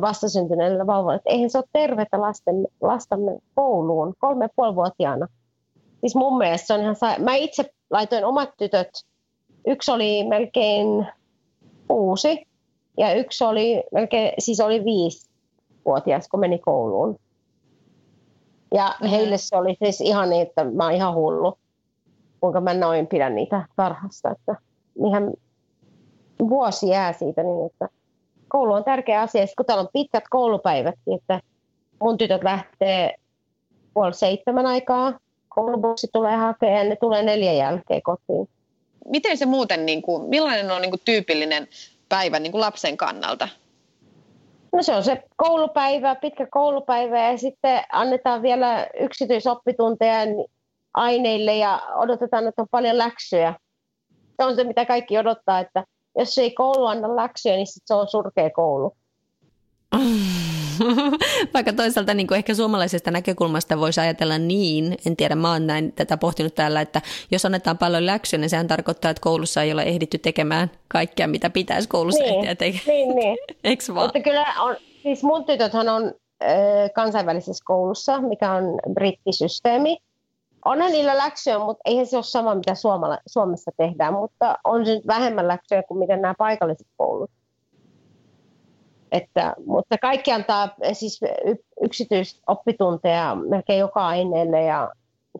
vastasyntyneelle 0.00 0.86
vauvalle, 0.86 1.16
että 1.16 1.30
eihän 1.30 1.50
se 1.50 1.58
ole 1.58 1.64
tervettä 1.72 2.20
lasten, 2.20 2.66
lastamme 2.80 3.38
kouluun 3.54 4.14
kolme 4.18 4.48
ja 4.58 4.74
vuotiaana. 4.74 5.26
Siis 6.00 6.14
mun 6.14 6.38
mielestä 6.38 6.66
se 6.66 6.74
on 6.74 6.80
ihan 6.80 6.96
sa- 6.96 7.18
Mä 7.18 7.34
itse 7.34 7.64
laitoin 7.90 8.24
omat 8.24 8.50
tytöt, 8.58 8.88
yksi 9.66 9.90
oli 9.90 10.24
melkein 10.28 11.06
kuusi 11.88 12.46
ja 12.98 13.14
yksi 13.14 13.44
oli 13.44 13.82
melkein, 13.92 14.32
siis 14.38 14.60
oli 14.60 14.84
viisi 14.84 15.30
vuotias, 15.84 16.28
kun 16.28 16.40
meni 16.40 16.58
kouluun. 16.58 17.16
Ja 18.72 18.86
mm-hmm. 18.88 19.08
heille 19.08 19.38
se 19.38 19.56
oli 19.56 19.76
siis 19.78 20.00
ihan 20.00 20.30
niin, 20.30 20.42
että 20.42 20.64
mä 20.64 20.84
oon 20.84 20.92
ihan 20.92 21.14
hullu, 21.14 21.58
kuinka 22.40 22.60
mä 22.60 22.74
noin 22.74 23.06
pidän 23.06 23.34
niitä 23.34 23.66
tarhasta. 23.76 24.30
Että 24.30 24.56
ihan 25.06 25.32
vuosi 26.48 26.88
jää 26.88 27.12
siitä 27.12 27.42
niin, 27.42 27.66
että 27.66 27.88
koulu 28.48 28.72
on 28.72 28.84
tärkeä 28.84 29.20
asia. 29.20 29.46
Sitten 29.46 29.56
kun 29.56 29.66
täällä 29.66 29.82
on 29.82 29.88
pitkät 29.92 30.24
koulupäivät, 30.30 30.94
että 31.14 31.40
mun 32.00 32.18
tytöt 32.18 32.42
lähtee 32.42 33.14
puoli 33.94 34.14
seitsemän 34.14 34.66
aikaa, 34.66 35.12
koulubussi 35.48 36.08
tulee 36.12 36.36
hakemaan 36.36 36.78
ja 36.78 36.84
ne 36.84 36.96
tulee 36.96 37.22
neljän 37.22 37.56
jälkeen 37.56 38.02
kotiin. 38.02 38.48
Miten 39.08 39.38
se 39.38 39.46
muuten, 39.46 39.86
niin 39.86 40.02
kuin, 40.02 40.28
millainen 40.28 40.70
on 40.70 40.82
niin 40.82 40.90
kuin 40.90 41.00
tyypillinen 41.04 41.68
päivä 42.08 42.38
niin 42.38 42.52
kuin 42.52 42.60
lapsen 42.60 42.96
kannalta? 42.96 43.48
No 44.72 44.82
se 44.82 44.94
on 44.94 45.04
se 45.04 45.22
koulupäivä, 45.36 46.14
pitkä 46.14 46.46
koulupäivä 46.50 47.30
ja 47.30 47.38
sitten 47.38 47.82
annetaan 47.92 48.42
vielä 48.42 48.86
yksityisoppitunteja 49.00 50.18
aineille 50.94 51.56
ja 51.56 51.82
odotetaan, 51.94 52.46
että 52.46 52.62
on 52.62 52.68
paljon 52.70 52.98
läksyjä. 52.98 53.54
Se 54.36 54.44
on 54.46 54.54
se, 54.54 54.64
mitä 54.64 54.84
kaikki 54.84 55.18
odottaa, 55.18 55.60
että 55.60 55.84
jos 56.18 56.38
ei 56.38 56.50
koulu 56.50 56.86
anna 56.86 57.16
läksyjä, 57.16 57.56
niin 57.56 57.66
sit 57.66 57.82
se 57.86 57.94
on 57.94 58.08
surkea 58.08 58.50
koulu. 58.50 58.96
Vaikka 61.54 61.72
toisaalta 61.72 62.14
niin 62.14 62.26
kuin 62.26 62.38
ehkä 62.38 62.54
suomalaisesta 62.54 63.10
näkökulmasta 63.10 63.80
voisi 63.80 64.00
ajatella 64.00 64.38
niin, 64.38 64.96
en 65.06 65.16
tiedä, 65.16 65.34
mä 65.34 65.52
oon 65.52 65.66
näin 65.66 65.92
tätä 65.92 66.16
pohtinut 66.16 66.54
täällä, 66.54 66.80
että 66.80 67.02
jos 67.30 67.44
annetaan 67.44 67.78
paljon 67.78 68.06
läksyä, 68.06 68.38
niin 68.38 68.50
sehän 68.50 68.68
tarkoittaa, 68.68 69.10
että 69.10 69.20
koulussa 69.20 69.62
ei 69.62 69.72
ole 69.72 69.82
ehditty 69.82 70.18
tekemään 70.18 70.70
kaikkea, 70.88 71.28
mitä 71.28 71.50
pitäisi 71.50 71.88
koulussa 71.88 72.22
niin, 72.22 72.34
ehtiä 72.34 72.54
tekemään. 72.54 72.86
Niin, 72.86 73.16
niin. 73.16 73.38
Eikö 73.64 73.84
vaan? 73.94 74.06
Mutta 74.06 74.20
kyllä 74.20 74.44
on, 74.60 74.76
siis 75.02 75.22
mun 75.22 75.44
tytöthän 75.44 75.88
on 75.88 76.12
kansainvälisessä 76.94 77.64
koulussa, 77.66 78.20
mikä 78.20 78.52
on 78.52 78.64
brittisysteemi. 78.94 79.98
Onhan 80.64 80.92
niillä 80.92 81.16
läksyjä, 81.16 81.58
mutta 81.58 81.82
eihän 81.84 82.06
se 82.06 82.16
ole 82.16 82.24
sama, 82.24 82.54
mitä 82.54 82.74
Suomala, 82.74 83.18
Suomessa 83.26 83.70
tehdään, 83.76 84.14
mutta 84.14 84.58
on 84.64 84.86
se 84.86 84.94
nyt 84.94 85.06
vähemmän 85.06 85.48
läksyjä 85.48 85.82
kuin 85.82 85.98
miten 85.98 86.22
nämä 86.22 86.34
paikalliset 86.38 86.86
koulut. 86.96 87.30
Että, 89.12 89.54
mutta 89.66 89.98
kaikki 89.98 90.32
antaa 90.32 90.68
siis 90.92 91.20
yksityisoppitunteja 91.82 93.34
melkein 93.34 93.78
joka 93.78 94.06
aineelle 94.06 94.62
ja 94.62 94.92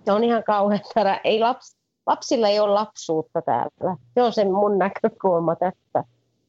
se 0.05 0.13
on 0.13 0.25
ihan 0.25 0.45
kauhean 0.45 0.81
Ei 1.25 1.41
laps, 1.41 1.77
lapsilla 2.07 2.49
ei 2.49 2.61
ole 2.61 2.73
lapsuutta 2.73 3.43
täällä. 3.43 3.97
Se 4.15 4.23
on 4.23 4.33
se 4.33 4.45
mun 4.45 4.79
näkökulma 4.79 5.57
tästä 5.57 6.05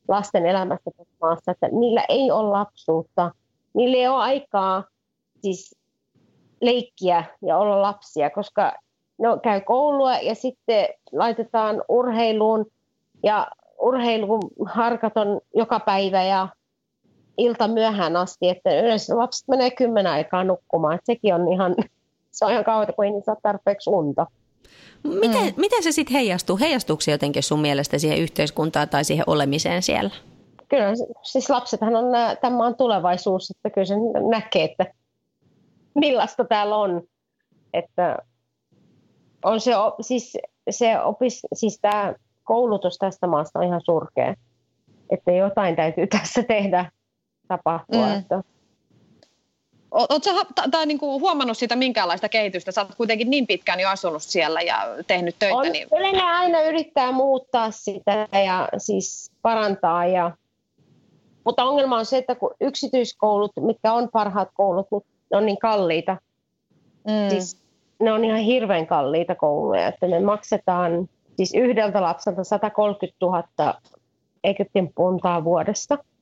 lasten 0.07 0.45
elämästä 0.45 0.91
tässä 0.97 1.13
maassa, 1.21 1.51
että 1.51 1.67
niillä 1.71 2.05
ei 2.09 2.31
ole 2.31 2.49
lapsuutta. 2.49 3.31
Niillä 3.73 3.97
ei 3.97 4.07
ole 4.07 4.23
aikaa 4.23 4.83
siis 5.41 5.75
leikkiä 6.61 7.23
ja 7.41 7.57
olla 7.57 7.81
lapsia, 7.81 8.29
koska 8.29 8.73
ne 9.17 9.27
käy 9.43 9.61
koulua 9.61 10.13
ja 10.13 10.35
sitten 10.35 10.87
laitetaan 11.11 11.83
urheiluun 11.89 12.65
ja 13.23 13.47
urheilun 13.81 14.39
harkat 14.65 15.17
on 15.17 15.41
joka 15.55 15.79
päivä 15.79 16.23
ja 16.23 16.47
ilta 17.37 17.67
myöhään 17.67 18.15
asti, 18.15 18.49
että 18.49 18.81
yleensä 18.81 19.17
lapset 19.17 19.47
menee 19.47 19.71
kymmenen 19.71 20.11
aikaa 20.11 20.43
nukkumaan. 20.43 20.95
Että 20.95 21.05
sekin 21.05 21.35
on 21.35 21.53
ihan, 21.53 21.75
se 22.31 22.45
on 22.45 22.51
ihan 22.51 22.63
kauheaa, 22.63 22.93
kun 22.95 23.05
ei 23.05 23.11
saa 23.25 23.35
tarpeeksi 23.43 23.89
unta. 23.89 24.27
Miten, 25.03 25.45
mm. 25.45 25.53
miten 25.57 25.83
se 25.83 25.91
sitten 25.91 26.13
heijastuu? 26.13 26.57
Heijastuuko 26.57 27.01
se 27.01 27.11
jotenkin 27.11 27.43
sun 27.43 27.59
mielestä 27.59 27.97
siihen 27.97 28.17
yhteiskuntaan 28.17 28.89
tai 28.89 29.03
siihen 29.03 29.23
olemiseen 29.27 29.81
siellä? 29.81 30.09
Kyllä, 30.69 30.85
siis 31.23 31.49
lapsethan 31.49 31.95
on 31.95 32.05
tämän 32.41 32.57
maan 32.57 32.75
tulevaisuus, 32.75 33.51
että 33.51 33.69
kyllä 33.69 33.85
se 33.85 33.95
näkee, 34.29 34.63
että 34.63 34.85
millaista 35.95 36.45
täällä 36.45 36.75
on. 36.75 37.01
Että 37.73 38.17
on 39.43 39.61
se, 39.61 39.71
siis, 40.01 40.37
se 40.69 40.99
opis, 40.99 41.41
siis 41.53 41.79
tämä 41.81 42.13
koulutus 42.43 42.97
tästä 42.97 43.27
maasta 43.27 43.59
on 43.59 43.65
ihan 43.65 43.81
surkea. 43.85 44.35
Että 45.09 45.31
jotain 45.31 45.75
täytyy 45.75 46.07
tässä 46.17 46.43
tehdä 46.43 46.91
tapahtua. 47.47 48.05
Mm. 48.05 48.19
Että... 48.19 48.43
Oletko 49.91 50.29
tai 50.71 50.85
niinku 50.85 51.19
huomannut 51.19 51.57
siitä 51.57 51.75
minkäänlaista 51.75 52.29
kehitystä? 52.29 52.71
Sä 52.71 52.81
oot 52.81 52.95
kuitenkin 52.95 53.29
niin 53.29 53.47
pitkään 53.47 53.79
jo 53.79 53.89
asunut 53.89 54.23
siellä 54.23 54.61
ja 54.61 54.87
tehnyt 55.07 55.35
töitä. 55.39 55.57
On, 55.57 55.71
niin... 55.71 55.89
Kyllä 55.89 56.11
ne 56.11 56.21
aina 56.21 56.61
yrittää 56.61 57.11
muuttaa 57.11 57.71
sitä 57.71 58.27
ja 58.45 58.69
siis 58.77 59.31
parantaa. 59.41 60.05
Ja... 60.05 60.31
Mutta 61.43 61.63
ongelma 61.63 61.97
on 61.97 62.05
se, 62.05 62.17
että 62.17 62.35
kun 62.35 62.55
yksityiskoulut, 62.61 63.51
mitkä 63.61 63.93
on 63.93 64.09
parhaat 64.13 64.49
koulut, 64.53 64.87
ne 65.31 65.37
on 65.37 65.45
niin 65.45 65.59
kalliita. 65.59 66.17
Mm. 67.07 67.29
Siis 67.29 67.63
ne 67.99 68.13
on 68.13 68.25
ihan 68.25 68.39
hirveän 68.39 68.87
kalliita 68.87 69.35
kouluja, 69.35 69.87
että 69.87 70.07
me 70.07 70.19
maksetaan 70.19 71.09
siis 71.37 71.53
yhdeltä 71.53 72.01
lapselta 72.01 72.43
130 72.43 73.17
000 73.21 73.43
Egyptin 74.43 74.93
puntaa 74.95 75.43
vuodesta– 75.43 75.97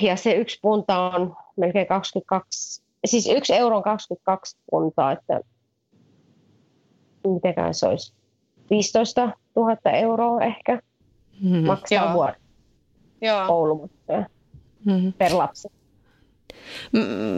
ja 0.00 0.16
se 0.16 0.32
yksi 0.32 0.58
punta 0.62 1.00
on 1.00 1.36
melkein 1.56 1.86
22, 1.86 2.82
siis 3.04 3.28
yksi 3.28 3.54
euro 3.54 3.76
on 3.76 3.82
22 3.82 4.56
puntaa, 4.70 5.12
että 5.12 5.40
mitenkään 7.26 7.74
se 7.74 7.86
olisi 7.86 8.12
15 8.70 9.30
000 9.56 9.76
euroa 9.92 10.40
ehkä 10.40 10.82
mm-hmm. 11.40 11.66
maksaa 11.66 12.14
vuodessa 12.14 12.40
koulumatkoja 13.46 14.26
mm-hmm. 14.84 15.12
per 15.12 15.32
lapsi. 15.32 15.68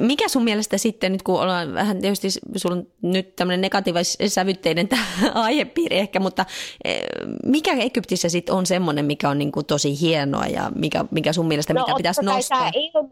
Mikä 0.01 0.29
sun 0.29 0.45
mielestä 0.45 0.79
sitten, 0.79 1.13
nyt 1.13 1.23
kun 1.23 1.41
ollaan 1.41 1.75
vähän 1.75 2.01
tietysti 2.01 2.29
sulla 2.57 2.77
on 2.77 2.87
nyt 3.03 3.37
tämmöinen 3.37 3.61
negatiivis-sävytteinen 3.61 4.89
aihepiiri 5.35 5.99
ehkä, 5.99 6.21
mutta 6.21 6.45
e, 6.85 7.01
mikä 7.45 7.73
Egyptissä 7.73 8.29
sitten 8.29 8.55
on 8.55 8.67
semmoinen, 8.67 9.05
mikä 9.05 9.29
on 9.29 9.39
niin 9.39 9.53
kuin 9.53 9.67
tosi 9.67 10.01
hienoa 10.01 10.47
ja 10.47 10.71
mikä, 10.75 11.05
mikä 11.11 11.33
sun 11.33 11.49
mielestä, 11.49 11.75
no, 11.75 11.81
mikä 11.81 11.97
pitäisi 11.97 12.23
nostaa? 12.23 12.59
Tämä 12.59 12.71
ilma, 12.75 13.09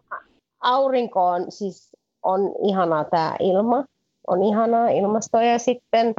aurinko 0.60 1.26
on 1.26 1.46
siis 1.48 1.90
on 2.22 2.40
ihanaa 2.68 3.04
tämä 3.04 3.36
ilma, 3.40 3.84
on 4.26 4.42
ihanaa 4.42 4.88
ilmastoa 4.88 5.42
ja 5.42 5.58
sitten 5.58 6.14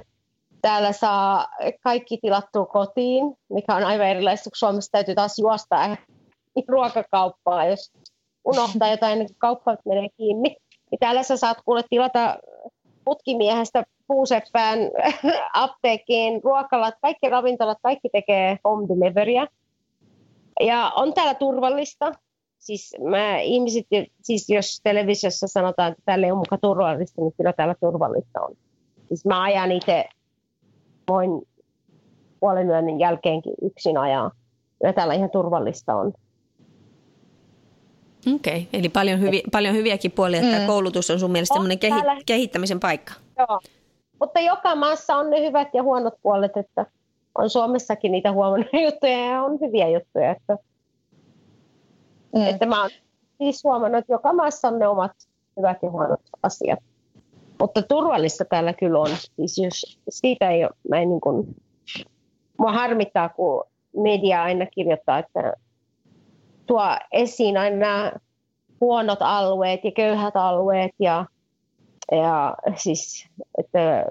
täällä 0.61 0.91
saa 0.91 1.47
kaikki 1.83 2.17
tilattua 2.17 2.65
kotiin, 2.65 3.35
mikä 3.49 3.75
on 3.75 3.83
aivan 3.83 4.07
erilaista, 4.07 4.49
kun 4.49 4.57
Suomessa 4.57 4.91
täytyy 4.91 5.15
taas 5.15 5.39
juosta 5.39 5.97
ruokakauppaa, 6.67 7.65
jos 7.65 7.91
unohtaa 8.45 8.91
jotain, 8.91 9.19
niin 9.19 9.29
kauppa 9.37 9.77
menee 9.85 10.09
kiinni. 10.17 10.57
Niin 10.91 10.99
täällä 10.99 11.23
sä 11.23 11.37
saat 11.37 11.57
kuule 11.65 11.81
tilata 11.89 12.37
putkimiehestä 13.05 13.83
puuseppään, 14.07 14.79
apteekkiin, 15.53 16.43
ruokalat, 16.43 16.93
kaikki 17.01 17.29
ravintolat, 17.29 17.77
kaikki 17.83 18.09
tekee 18.09 18.57
home 18.63 18.87
deliveryä. 18.87 19.47
Ja 20.59 20.91
on 20.95 21.13
täällä 21.13 21.33
turvallista. 21.33 22.11
Siis 22.59 22.95
mä, 23.09 23.39
ihmiset, 23.39 23.85
siis 24.21 24.49
jos 24.49 24.81
televisiossa 24.83 25.47
sanotaan, 25.47 25.91
että 25.91 26.03
täällä 26.05 26.27
ei 26.27 26.31
ole 26.31 26.37
muka 26.37 26.57
turvallista, 26.57 27.21
niin 27.21 27.33
kyllä 27.37 27.53
täällä 27.53 27.75
turvallista 27.79 28.41
on. 28.41 28.55
Siis 29.07 29.25
mä 29.25 29.41
ajan 29.41 29.71
itse, 29.71 30.05
voin 31.09 31.41
puolen 32.39 32.69
yön 32.69 32.99
jälkeenkin 32.99 33.53
yksin 33.61 33.97
ajaa. 33.97 34.31
Ja 34.83 34.93
täällä 34.93 35.13
ihan 35.13 35.29
turvallista 35.29 35.95
on. 35.95 36.13
Okei, 38.35 38.53
okay. 38.53 38.79
eli 38.79 38.89
paljon, 38.89 39.19
hyvi, 39.19 39.43
paljon 39.51 39.75
hyviäkin 39.75 40.11
puolia, 40.11 40.41
että 40.41 40.59
mm. 40.59 40.65
koulutus 40.65 41.09
on 41.09 41.19
sun 41.19 41.31
mielestä 41.31 41.53
semmoinen 41.53 41.79
kehi, 41.79 42.01
kehittämisen 42.25 42.79
paikka. 42.79 43.13
Joo, 43.37 43.59
mutta 44.19 44.39
joka 44.39 44.75
maassa 44.75 45.15
on 45.15 45.29
ne 45.29 45.41
hyvät 45.41 45.67
ja 45.73 45.83
huonot 45.83 46.13
puolet, 46.21 46.57
että 46.57 46.85
on 47.35 47.49
Suomessakin 47.49 48.11
niitä 48.11 48.31
huonoja 48.31 48.81
juttuja 48.85 49.25
ja 49.25 49.43
on 49.43 49.59
hyviä 49.61 49.89
juttuja. 49.89 50.31
Että, 50.31 50.57
mm. 52.35 52.47
että 52.47 52.65
mä 52.65 52.81
oon 52.81 52.89
siis 53.37 53.63
huomannut, 53.63 53.99
että 53.99 54.13
joka 54.13 54.33
maassa 54.33 54.67
on 54.67 54.79
ne 54.79 54.87
omat 54.87 55.11
hyvät 55.57 55.77
ja 55.81 55.89
huonot 55.89 56.21
asiat. 56.43 56.79
Mutta 57.59 57.81
turvallista 57.81 58.45
täällä 58.45 58.73
kyllä 58.73 58.99
on. 58.99 59.09
Siis 59.09 59.57
jos 59.57 59.99
siitä 60.09 60.49
ei 60.49 60.63
ole, 60.63 60.71
mä 60.89 60.99
en 60.99 61.09
niin 61.09 61.21
kuin, 61.21 61.55
mua 62.57 62.71
harmittaa, 62.71 63.29
kun 63.29 63.63
media 63.97 64.43
aina 64.43 64.65
kirjoittaa, 64.65 65.19
että 65.19 65.53
tuo 66.71 66.97
esiin 67.11 67.57
aina 67.57 67.77
nämä 67.77 68.11
huonot 68.81 69.19
alueet 69.21 69.83
ja 69.83 69.91
köyhät 69.91 70.35
alueet 70.35 70.91
ja, 70.99 71.25
ja 72.11 72.55
siis, 72.75 73.27
että 73.57 74.05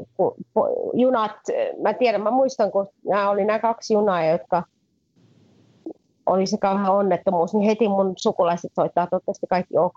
junat, 0.94 1.36
mä 1.82 1.94
tiedän, 1.94 2.22
mä 2.22 2.30
muistan, 2.30 2.72
kun 2.72 2.88
nämä 3.08 3.30
oli 3.30 3.44
nämä 3.44 3.58
kaksi 3.58 3.94
junaa, 3.94 4.24
jotka 4.24 4.62
oli 6.26 6.46
se 6.46 6.58
kauhean 6.58 6.92
onnettomuus, 6.92 7.54
niin 7.54 7.66
heti 7.66 7.88
mun 7.88 8.12
sukulaiset 8.16 8.70
soittaa 8.74 9.06
toivottavasti 9.06 9.46
kaikki 9.46 9.78
ok. 9.78 9.94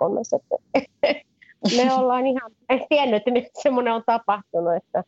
Että 0.74 1.08
me 1.78 1.94
ollaan 1.94 2.28
ihan 2.28 2.52
tiennyt, 2.90 3.18
että 3.18 3.32
nyt 3.32 3.48
semmoinen 3.54 3.94
on 3.94 4.04
tapahtunut, 4.06 4.76
että, 4.76 5.04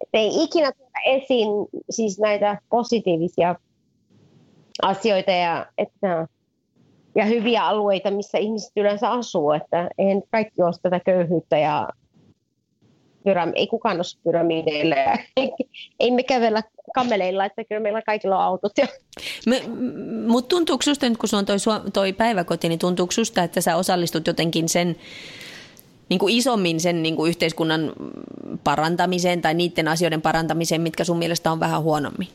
että 0.00 0.18
ei 0.18 0.42
ikinä 0.42 0.72
tuoda 0.72 1.00
esiin 1.06 1.48
siis 1.90 2.18
näitä 2.18 2.58
positiivisia 2.70 3.54
asioita 4.82 5.30
ja 5.30 5.66
että 5.78 6.28
ja 7.18 7.24
hyviä 7.24 7.66
alueita, 7.66 8.10
missä 8.10 8.38
ihmiset 8.38 8.72
yleensä 8.76 9.10
asuu, 9.10 9.52
että 9.52 9.88
eihän 9.98 10.22
kaikki 10.30 10.62
ole 10.62 10.72
tätä 10.82 11.00
köyhyyttä 11.00 11.58
ja 11.58 11.88
pyram- 13.28 13.52
ei 13.54 13.66
kukaan 13.66 13.96
ole 13.96 14.22
pyramideille 14.24 14.96
ei 16.00 16.10
me 16.10 16.22
kävellä 16.22 16.62
kameleilla, 16.94 17.44
että 17.44 17.64
kyllä 17.64 17.80
meillä 17.80 18.02
kaikilla 18.02 18.38
on 18.38 18.44
autot. 18.44 18.72
Ja... 18.78 18.86
Mutta 20.26 20.48
tuntuuko 20.48 20.82
sinusta 20.82 21.08
nyt, 21.08 21.18
kun 21.18 21.28
sulla 21.28 21.40
on 21.40 21.46
toi, 21.46 21.56
toi 21.92 22.12
päiväkoti, 22.12 22.68
niin 22.68 22.78
tuntuuko 22.78 23.12
sinusta, 23.12 23.42
että 23.42 23.60
sä 23.60 23.76
osallistut 23.76 24.26
jotenkin 24.26 24.68
sen 24.68 24.96
niin 26.08 26.18
kuin 26.18 26.34
isommin 26.34 26.80
sen 26.80 27.02
niin 27.02 27.16
kuin 27.16 27.28
yhteiskunnan 27.28 27.92
parantamiseen 28.64 29.42
tai 29.42 29.54
niiden 29.54 29.88
asioiden 29.88 30.22
parantamiseen, 30.22 30.80
mitkä 30.80 31.04
sun 31.04 31.18
mielestä 31.18 31.52
on 31.52 31.60
vähän 31.60 31.82
huonommin? 31.82 32.28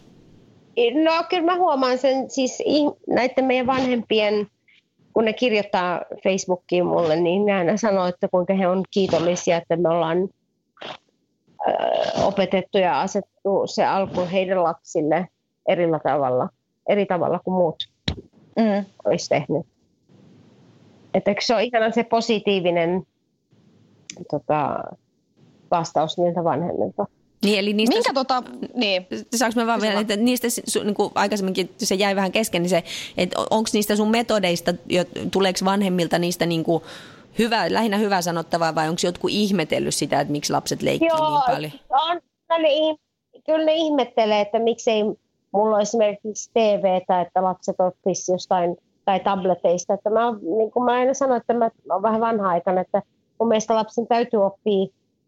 No 1.04 1.24
kyllä 1.30 1.44
mä 1.44 1.56
huomaan 1.56 1.98
sen 1.98 2.30
siis 2.30 2.64
näiden 3.08 3.46
meidän 3.46 3.68
vanhempien 3.68 4.48
kun 5.14 5.26
ne 5.26 5.34
kirjoittaa 5.34 6.02
Facebookiin 6.24 6.86
mulle, 6.86 7.16
niin 7.16 7.46
ne 7.46 7.54
aina 7.54 7.78
sanoo, 7.78 8.08
että 8.08 8.28
kuinka 8.28 8.54
he 8.54 8.68
on 8.68 8.84
kiitollisia, 8.92 9.58
että 9.58 9.76
me 9.76 9.90
ollaan 9.90 10.30
opetettu 12.24 12.78
ja 12.78 13.02
asettu 13.02 13.64
se 13.66 13.86
alku 13.86 14.22
heidän 14.32 14.64
lapsille 14.64 15.28
eri 15.68 15.86
tavalla, 16.04 16.50
eri 16.90 17.06
tavalla 17.06 17.40
kuin 17.40 17.56
muut 17.56 17.76
mm. 18.56 18.86
olisi 19.06 19.30
tehnyt. 19.30 19.66
Että 21.14 21.36
se 21.40 21.56
on 21.56 21.62
ihan 21.62 21.94
se 21.94 22.04
positiivinen 22.04 23.04
tota, 24.32 24.84
vastaus 25.72 26.18
niiltä 26.18 26.44
vanhemmilta. 26.44 27.06
Niin, 27.44 27.60
eli 27.60 27.74
niistä, 27.74 27.96
Minkä 27.96 28.14
tota, 28.14 28.44
niin. 28.74 29.08
Saanko 29.36 29.60
mä 29.60 29.68
vaan 29.68 29.82
vielä, 29.82 30.00
että 30.00 30.16
niistä 30.16 30.48
niin 30.84 30.96
kuin 30.96 31.12
aikaisemminkin 31.16 31.74
se 31.78 31.96
jäi 31.96 32.16
vähän 32.16 32.32
kesken, 32.32 32.62
niin 32.62 32.70
se, 32.70 32.84
että 33.18 33.40
onko 33.40 33.70
niistä 33.74 33.96
sun 33.96 34.12
metodeista, 34.12 34.74
tuleeko 35.32 35.60
vanhemmilta 35.66 36.20
niistä 36.20 36.46
niin 36.46 36.64
kuin 36.64 36.84
hyvä, 37.40 37.74
lähinnä 37.74 37.98
hyvä 37.98 38.22
sanottavaa 38.22 38.76
vai 38.76 38.90
onko 38.90 39.02
jotkut 39.04 39.32
ihmetellyt 39.34 39.96
sitä, 39.96 40.20
että 40.20 40.32
miksi 40.32 40.54
lapset 40.54 40.82
leikkii 40.82 41.08
Joo, 41.08 41.30
niin 41.30 41.56
paljon? 41.56 41.72
On, 41.90 42.22
ne, 42.62 42.70
kyllä 43.46 43.66
ne 43.66 43.74
ihmettelee, 43.76 44.42
että 44.42 44.60
miksei 44.60 45.04
mulla 45.52 45.76
on 45.76 45.82
esimerkiksi 45.82 46.52
TV 46.54 47.02
tai 47.08 47.22
että 47.22 47.44
lapset 47.44 47.76
oppisivat 47.80 48.36
jostain 48.36 48.78
tai 49.06 49.20
tableteista. 49.20 49.94
Että 49.94 50.10
mä, 50.10 50.32
niin 50.58 50.72
kuin 50.72 50.84
mä 50.84 50.92
aina 50.92 51.14
sanon, 51.14 51.38
että 51.38 51.54
mä, 51.54 51.70
mä 51.88 51.94
olen 51.94 52.04
vähän 52.04 52.22
vanha 52.22 52.50
aikana, 52.50 52.82
että 52.82 53.02
mun 53.40 53.48
mielestä 53.48 53.76
lapsen 53.76 54.08
täytyy 54.08 54.46
oppia 54.46 54.88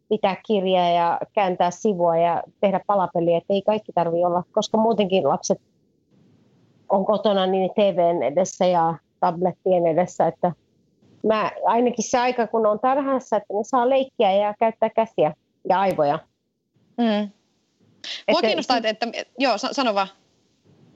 pitää 0.10 0.36
kirjaa 0.48 0.90
ja 0.90 1.20
kääntää 1.34 1.72
sivua 1.72 2.18
ja 2.18 2.44
tehdä 2.62 2.80
palapeliä, 2.88 3.38
että 3.38 3.54
ei 3.54 3.62
kaikki 3.62 3.92
tarvi 3.94 4.26
olla, 4.26 4.44
koska 4.52 4.78
muutenkin 4.78 5.30
lapset 5.30 5.62
on 6.90 7.06
kotona 7.06 7.46
niin 7.46 7.72
TVn 7.76 8.24
edessä 8.24 8.66
ja 8.66 8.96
tablettien 9.20 9.88
edessä, 9.88 10.28
että 10.28 10.52
mä, 11.24 11.52
ainakin 11.66 12.10
se 12.10 12.18
aika, 12.18 12.48
kun 12.48 12.66
on 12.66 12.80
tarhassa, 12.80 13.38
että 13.38 13.54
ne 13.54 13.60
saa 13.64 13.90
leikkiä 13.90 14.32
ja 14.32 14.54
käyttää 14.60 14.90
käsiä 14.90 15.34
ja 15.70 15.80
aivoja. 15.80 16.20
Mm. 16.98 17.30
Mua 18.32 18.42
kiinnostaa, 18.42 18.78
että, 18.78 18.90
että, 18.90 19.08
joo, 19.40 19.58
sano 19.58 19.96
vaan. 19.96 20.08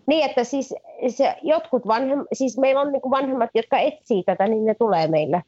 Niin, 0.07 0.25
että 0.25 0.43
siis 0.43 0.75
se, 1.07 1.35
jotkut 1.41 1.87
vanhem, 1.87 2.25
siis 2.33 2.57
meillä 2.57 2.81
on 2.81 2.91
niin 2.91 3.11
vanhemmat, 3.11 3.49
jotka 3.55 3.79
etsii 3.79 4.23
tätä, 4.23 4.47
niin 4.47 4.65
ne 4.65 4.75
tulee 4.75 5.07
meille. 5.07 5.43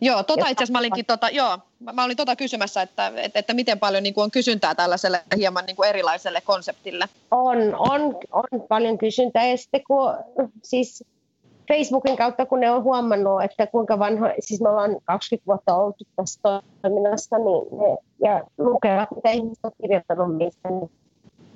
Joo, 0.00 0.22
tota 0.22 0.48
itse 0.48 0.64
asiassa 0.64 0.72
mä 0.72 0.78
olinkin, 0.78 1.06
tota, 1.06 1.30
joo, 1.30 1.58
mä 1.92 2.04
olin 2.04 2.16
tota 2.16 2.36
kysymässä, 2.36 2.82
että, 2.82 3.12
että, 3.16 3.38
että 3.38 3.54
miten 3.54 3.78
paljon 3.78 4.02
niin 4.02 4.14
kuin 4.14 4.24
on 4.24 4.30
kysyntää 4.30 4.74
tällaiselle 4.74 5.22
hieman 5.36 5.64
niin 5.66 5.76
kuin 5.76 5.88
erilaiselle 5.88 6.40
konseptille. 6.40 7.04
On, 7.30 7.58
on, 7.78 8.00
on 8.32 8.62
paljon 8.68 8.98
kysyntää. 8.98 9.46
Ja 9.46 9.56
sitten 9.56 9.80
kun 9.86 10.14
siis 10.62 11.04
Facebookin 11.68 12.16
kautta, 12.16 12.46
kun 12.46 12.60
ne 12.60 12.70
on 12.70 12.82
huomannut, 12.82 13.42
että 13.42 13.66
kuinka 13.66 13.98
vanha, 13.98 14.28
siis 14.40 14.60
me 14.60 14.68
ollaan 14.68 14.96
20 15.04 15.46
vuotta 15.46 15.74
oltu 15.74 16.04
tässä 16.16 16.40
toiminnassa, 16.82 17.38
niin 17.38 17.78
ne, 17.80 17.96
ja 18.24 18.44
lukevat, 18.58 19.08
mitä 19.14 19.30
ihmiset 19.30 19.64
on 19.64 19.72
kirjoittanut 19.82 20.36
niistä, 20.36 20.70
niin 20.70 20.90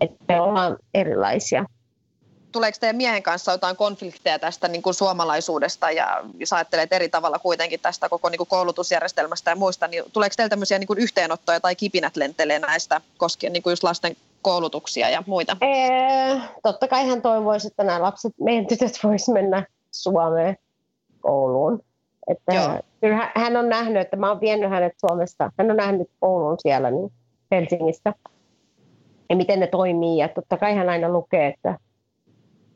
että 0.01 0.25
me 0.29 0.41
ollaan 0.41 0.77
erilaisia 0.95 1.65
tuleeko 2.53 2.79
teidän 2.81 2.97
miehen 2.97 3.23
kanssa 3.23 3.53
jotain 3.53 3.77
konflikteja 3.77 4.39
tästä 4.39 4.69
niin 4.69 4.83
kuin 4.83 4.95
suomalaisuudesta 4.95 5.91
ja 5.91 6.25
jos 6.39 6.53
ajattelet 6.53 6.93
eri 6.93 7.09
tavalla 7.09 7.39
kuitenkin 7.39 7.81
tästä 7.81 8.09
koko 8.09 8.29
niin 8.29 8.39
kuin 8.39 8.49
koulutusjärjestelmästä 8.49 9.51
ja 9.51 9.57
muista, 9.57 9.89
niin 9.89 10.05
tuleeko 10.13 10.35
teillä 10.37 10.51
tämmöisiä 10.51 10.79
niin 10.79 10.87
kuin 10.87 10.99
yhteenottoja 10.99 11.61
tai 11.61 11.77
kipinät 11.77 12.17
lentelee 12.17 12.59
näistä 12.59 13.01
koskien 13.17 13.53
niin 13.53 13.63
kuin 13.63 13.73
just 13.73 13.83
lasten 13.83 14.17
koulutuksia 14.43 15.11
ja 15.11 15.23
muita? 15.27 15.57
Ee, 15.61 16.41
totta 16.63 16.89
kai 16.89 17.07
hän 17.07 17.23
toivoisi, 17.23 17.67
että 17.67 17.85
nämä 17.85 18.03
lapset, 18.03 18.33
meidän 18.41 18.67
tytöt 18.67 18.99
voisi 19.05 19.33
mennä 19.33 19.67
Suomeen 19.91 20.57
kouluun. 21.21 21.85
Että 22.27 22.83
kyllä 23.01 23.33
hän 23.35 23.57
on 23.57 23.69
nähnyt, 23.69 24.03
että 24.03 24.17
mä 24.17 24.29
oon 24.29 24.41
vienyt 24.41 24.71
hänet 24.71 24.93
Suomesta, 25.01 25.53
hän 25.59 25.71
on 25.71 25.77
nähnyt 25.77 26.11
koulun 26.21 26.57
siellä 26.59 26.91
niin 26.91 27.13
Helsingistä 27.51 28.15
ja 29.31 29.37
miten 29.37 29.61
ne 29.61 29.67
toimii 29.67 30.19
ja 30.19 30.29
totta 30.29 30.57
kai 30.57 30.75
hän 30.75 30.89
aina 30.89 31.09
lukee, 31.09 31.47
että 31.47 31.79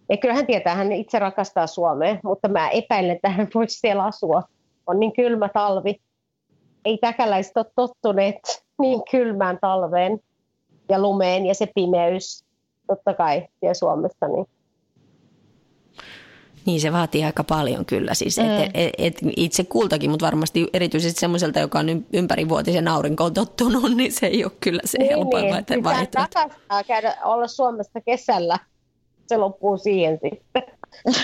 ja 0.08 0.16
kyllä 0.16 0.34
hän 0.34 0.46
tietää, 0.46 0.74
hän 0.74 0.92
itse 0.92 1.18
rakastaa 1.18 1.66
Suomea, 1.66 2.16
mutta 2.24 2.48
mä 2.48 2.68
epäilen, 2.68 3.10
että 3.10 3.28
hän 3.28 3.48
voisi 3.54 3.78
siellä 3.78 4.04
asua. 4.04 4.42
On 4.86 5.00
niin 5.00 5.12
kylmä 5.12 5.48
talvi. 5.48 6.00
Ei 6.84 6.98
täkäläiset 6.98 7.56
ole 7.56 7.66
tottuneet 7.76 8.64
niin 8.78 9.00
kylmään 9.10 9.58
talveen 9.60 10.20
ja 10.88 10.98
lumeen 10.98 11.46
ja 11.46 11.54
se 11.54 11.68
pimeys, 11.74 12.44
totta 12.86 13.14
kai 13.14 13.48
siellä 13.60 13.74
Suomessa. 13.74 14.28
Niin. 14.28 14.46
Niin 16.66 16.80
se 16.80 16.92
vaatii 16.92 17.24
aika 17.24 17.44
paljon 17.44 17.84
kyllä 17.84 18.14
siis, 18.14 18.38
mm. 18.38 18.44
et, 18.44 18.70
et, 18.74 18.92
et 18.98 19.18
itse 19.36 19.64
kultakin, 19.64 20.10
mutta 20.10 20.26
varmasti 20.26 20.68
erityisesti 20.72 21.20
semmoiselta, 21.20 21.60
joka 21.60 21.78
on 21.78 22.04
ympärivuotisen 22.12 22.88
aurinkoon 22.88 23.34
tottunut, 23.34 23.92
niin 23.96 24.12
se 24.12 24.26
ei 24.26 24.44
ole 24.44 24.52
kyllä 24.60 24.82
se 24.84 24.98
niin, 24.98 25.10
helpoin 25.10 25.44
niin. 25.44 25.84
vaihtoehto. 25.84 26.38
rakastaa 26.40 26.84
käydä 26.84 27.16
olla 27.24 27.48
Suomessa 27.48 28.00
kesällä 28.00 28.58
se 29.26 29.36
loppuu 29.36 29.78
siihen 29.78 30.18
sitten. 30.22 30.62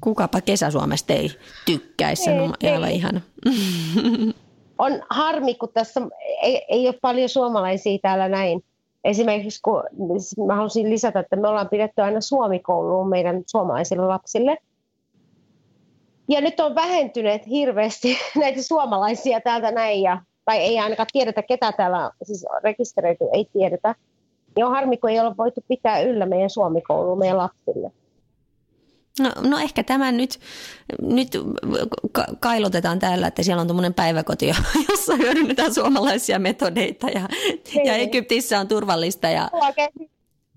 Kukapa 0.00 0.40
Kesäsuomesta 0.40 1.12
ei 1.12 1.30
tykkäisi, 1.66 2.24
se 2.24 2.40
on 2.40 2.54
aivan 2.62 2.90
ihana. 2.90 3.20
On 4.78 5.02
harmi, 5.10 5.54
kun 5.54 5.68
tässä 5.74 6.00
ei, 6.42 6.64
ei 6.68 6.86
ole 6.86 6.98
paljon 7.02 7.28
suomalaisia 7.28 7.98
täällä 8.02 8.28
näin. 8.28 8.64
Esimerkiksi 9.04 9.60
kun 9.62 9.82
mä 10.46 10.54
haluaisin 10.54 10.90
lisätä, 10.90 11.20
että 11.20 11.36
me 11.36 11.48
ollaan 11.48 11.68
pidetty 11.68 12.02
aina 12.02 12.20
suomikouluun 12.20 13.08
meidän 13.08 13.42
suomalaisille 13.46 14.06
lapsille. 14.06 14.58
Ja 16.28 16.40
nyt 16.40 16.60
on 16.60 16.74
vähentyneet 16.74 17.46
hirveästi 17.46 18.16
näitä 18.40 18.62
suomalaisia 18.62 19.40
täältä 19.40 19.70
näin, 19.70 20.02
ja, 20.02 20.22
tai 20.44 20.58
ei 20.58 20.78
ainakaan 20.78 21.08
tiedetä, 21.12 21.42
ketä 21.42 21.72
täällä 21.72 22.10
siis 22.22 22.46
rekisteröity, 22.64 23.24
ei 23.32 23.46
tiedetä. 23.52 23.94
Ja 24.56 24.66
on 24.66 24.72
harmi, 24.72 24.96
kun 24.96 25.10
ei 25.10 25.20
ole 25.20 25.36
voitu 25.36 25.60
pitää 25.68 26.00
yllä 26.00 26.26
meidän 26.26 26.50
suomikouluun 26.50 27.18
meidän 27.18 27.38
lapsille. 27.38 27.92
No, 29.20 29.30
no 29.40 29.58
ehkä 29.58 29.84
tämä 29.84 30.12
nyt, 30.12 30.40
nyt 31.02 31.28
ka- 32.12 32.26
kailotetaan 32.40 32.98
täällä, 32.98 33.26
että 33.26 33.42
siellä 33.42 33.60
on 33.60 33.66
tuommoinen 33.66 33.94
päiväkoti, 33.94 34.46
jossa 34.90 35.16
hyödynnetään 35.16 35.74
suomalaisia 35.74 36.38
metodeita 36.38 37.06
ja, 37.06 37.20
ja 37.20 37.28
niin. 37.74 37.94
Egyptissä 37.94 38.60
on 38.60 38.68
turvallista. 38.68 39.28
Ja... 39.28 39.50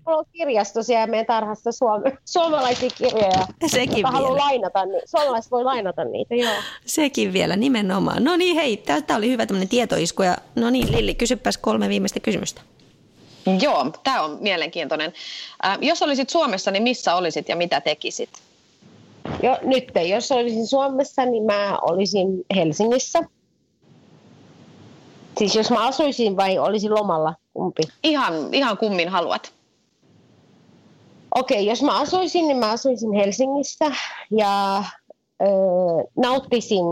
Mulla 0.06 0.18
on 0.18 0.24
kirjasto 0.32 0.82
siellä 0.82 1.06
meidän 1.06 1.26
tarhassa 1.26 1.72
suome, 1.72 2.18
suomalaisia 2.24 2.90
kirjoja, 2.90 3.46
Sekin 3.66 3.92
jotka 3.92 4.10
haluaa 4.10 4.36
lainata. 4.36 4.86
Niin, 4.86 5.02
suomalaiset 5.04 5.52
voi 5.52 5.64
lainata 5.64 6.04
niitä, 6.04 6.34
joo. 6.34 6.54
Sekin 6.86 7.32
vielä, 7.32 7.56
nimenomaan. 7.56 8.24
No 8.24 8.36
niin, 8.36 8.56
hei, 8.56 8.76
tämä 8.76 9.16
oli 9.16 9.30
hyvä 9.30 9.46
tämmöinen 9.46 9.68
tietoisku. 9.68 10.22
Ja, 10.22 10.36
no 10.54 10.70
niin, 10.70 10.92
Lilli, 10.92 11.14
kysypäs 11.14 11.58
kolme 11.58 11.88
viimeistä 11.88 12.20
kysymystä. 12.20 12.60
Joo, 13.62 13.90
tämä 14.04 14.22
on 14.22 14.38
mielenkiintoinen. 14.40 15.12
Äh, 15.66 15.78
jos 15.80 16.02
olisit 16.02 16.30
Suomessa, 16.30 16.70
niin 16.70 16.82
missä 16.82 17.14
olisit 17.14 17.48
ja 17.48 17.56
mitä 17.56 17.80
tekisit? 17.80 18.30
Jo, 19.42 19.58
nyt, 19.62 19.92
jos 20.08 20.32
olisin 20.32 20.66
Suomessa, 20.66 21.24
niin 21.24 21.42
mä 21.42 21.78
olisin 21.82 22.44
Helsingissä. 22.56 23.22
Siis 25.38 25.54
jos 25.54 25.70
mä 25.70 25.86
asuisin 25.86 26.36
vai 26.36 26.58
olisin 26.58 26.94
lomalla, 26.94 27.34
kumpi? 27.54 27.82
Ihan, 28.02 28.54
ihan 28.54 28.78
kummin 28.78 29.08
haluat. 29.08 29.52
Okei, 31.34 31.56
okay, 31.56 31.68
jos 31.68 31.82
mä 31.82 32.00
asuisin, 32.00 32.48
niin 32.48 32.56
mä 32.56 32.70
asuisin 32.70 33.12
Helsingissä 33.12 33.92
ja 34.30 34.84
ö, 35.42 35.46
nauttisin 36.16 36.84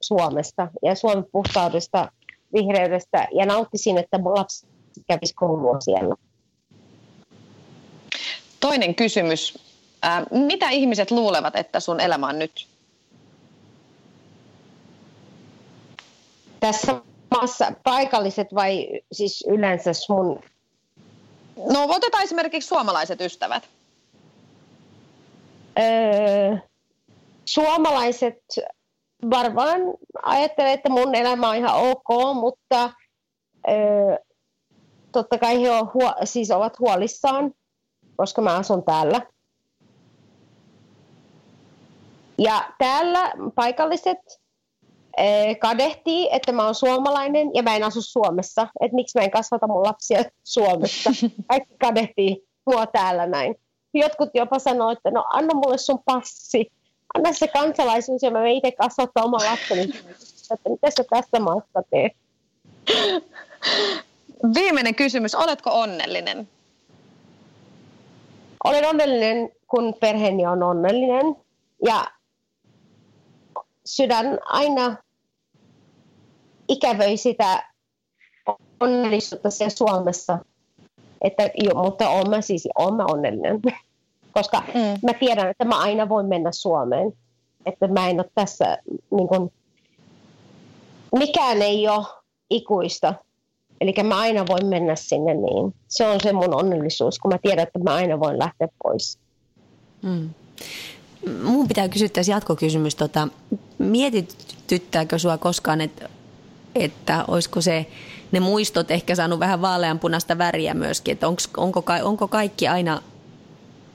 Suomesta 0.00 0.68
ja 0.82 0.94
Suomen 0.94 1.24
puhtaudesta, 1.32 2.12
vihreydestä 2.54 3.28
ja 3.32 3.46
nauttisin, 3.46 3.98
että 3.98 4.18
mun 4.18 4.34
lapsi 4.34 4.66
kävisi 5.08 5.34
koulua 5.34 5.80
siellä. 5.80 6.14
Toinen 8.60 8.94
kysymys. 8.94 9.58
Mitä 10.30 10.70
ihmiset 10.70 11.10
luulevat, 11.10 11.56
että 11.56 11.80
sun 11.80 12.00
elämä 12.00 12.26
on 12.26 12.38
nyt? 12.38 12.66
Tässä 16.60 17.02
maassa 17.30 17.72
paikalliset 17.84 18.54
vai 18.54 18.88
siis 19.12 19.44
yleensä 19.48 19.90
mun... 20.08 20.40
No 21.56 21.86
otetaan 21.88 22.24
esimerkiksi 22.24 22.68
suomalaiset 22.68 23.20
ystävät. 23.20 23.68
Öö, 25.78 26.56
suomalaiset 27.44 28.42
varmaan 29.30 29.80
ajattelee, 30.22 30.72
että 30.72 30.88
mun 30.88 31.14
elämä 31.14 31.48
on 31.48 31.56
ihan 31.56 31.90
ok, 31.90 32.34
mutta 32.34 32.90
öö, 33.68 34.16
totta 35.12 35.38
kai 35.38 35.62
he 35.62 35.70
on 35.70 35.90
huo, 35.94 36.14
siis 36.24 36.50
ovat 36.50 36.78
huolissaan, 36.78 37.52
koska 38.16 38.42
mä 38.42 38.56
asun 38.56 38.84
täällä. 38.84 39.20
Ja 42.38 42.72
täällä 42.78 43.32
paikalliset 43.54 44.18
eh, 45.16 45.58
kadehtii, 45.58 46.28
että 46.32 46.52
mä 46.52 46.64
oon 46.64 46.74
suomalainen 46.74 47.50
ja 47.54 47.62
mä 47.62 47.76
en 47.76 47.84
asu 47.84 48.02
Suomessa. 48.02 48.68
Että 48.80 48.94
miksi 48.94 49.18
mä 49.18 49.24
en 49.24 49.30
kasvata 49.30 49.66
mun 49.66 49.82
lapsia 49.82 50.24
Suomessa. 50.44 51.10
Kaikki 51.46 51.74
kadehtii 51.78 52.42
mua 52.66 52.86
täällä 52.86 53.26
näin. 53.26 53.54
Jotkut 53.94 54.30
jopa 54.34 54.58
sanoo, 54.58 54.90
että 54.90 55.10
no 55.10 55.24
anna 55.32 55.54
mulle 55.54 55.78
sun 55.78 56.02
passi. 56.04 56.72
Anna 57.14 57.32
se 57.32 57.48
kansalaisuus 57.48 58.22
ja 58.22 58.30
mä 58.30 58.48
itse 58.48 58.72
kasvattaa 58.72 59.24
oman 59.24 59.40
lapseni. 59.50 59.82
Että 60.50 60.70
mitä 60.70 60.90
sä 60.90 61.04
tässä 61.10 61.40
maassa 61.40 61.82
teet? 61.90 62.12
Viimeinen 64.54 64.94
kysymys. 64.94 65.34
Oletko 65.34 65.70
onnellinen? 65.80 66.48
Olen 68.64 68.88
onnellinen, 68.88 69.50
kun 69.66 69.94
perheeni 70.00 70.46
on 70.46 70.62
onnellinen. 70.62 71.36
Ja 71.84 72.04
sydän 73.86 74.38
aina 74.44 74.96
ikävöi 76.68 77.16
sitä 77.16 77.70
onnellisuutta 78.80 79.50
siellä 79.50 79.70
Suomessa. 79.70 80.38
Että, 81.20 81.50
jo, 81.54 81.74
mutta 81.74 82.08
olen 82.08 82.30
mä 82.30 82.40
siis 82.40 82.68
olen 82.78 82.94
mä 82.94 83.04
onnellinen, 83.04 83.60
koska 84.36 84.62
mm. 84.74 84.98
mä 85.02 85.12
tiedän, 85.14 85.48
että 85.48 85.64
mä 85.64 85.78
aina 85.78 86.08
voin 86.08 86.26
mennä 86.26 86.52
Suomeen. 86.52 87.12
Että 87.66 87.88
mä 87.88 88.08
en 88.08 88.20
ole 88.20 88.30
tässä, 88.34 88.78
niin 89.10 89.28
kun, 89.28 89.52
mikään 91.18 91.62
ei 91.62 91.88
ole 91.88 92.06
ikuista. 92.50 93.14
Eli 93.80 93.94
mä 94.02 94.18
aina 94.18 94.46
voin 94.46 94.66
mennä 94.66 94.96
sinne 94.96 95.34
niin. 95.34 95.74
Se 95.88 96.06
on 96.06 96.20
se 96.20 96.32
mun 96.32 96.54
onnellisuus, 96.54 97.18
kun 97.18 97.32
mä 97.32 97.38
tiedän, 97.38 97.62
että 97.62 97.78
mä 97.78 97.94
aina 97.94 98.20
voin 98.20 98.38
lähteä 98.38 98.68
pois. 98.82 99.18
Mm. 100.02 100.30
Mun 101.42 101.68
pitää 101.68 101.88
kysyä 101.88 102.08
tässä 102.08 102.32
jatkokysymys. 102.32 102.94
Tota, 102.94 103.28
mietityttääkö 103.78 105.18
sua 105.18 105.38
koskaan, 105.38 105.80
että, 105.80 106.08
että 106.74 107.24
olisiko 107.28 107.60
se, 107.60 107.86
ne 108.32 108.40
muistot 108.40 108.90
ehkä 108.90 109.14
saanut 109.14 109.40
vähän 109.40 109.62
vaaleanpunaista 109.62 110.38
väriä 110.38 110.74
myöskin, 110.74 111.12
että 111.12 111.28
onko, 111.28 111.42
onko, 111.56 111.82
onko 112.02 112.28
kaikki 112.28 112.68
aina, 112.68 113.02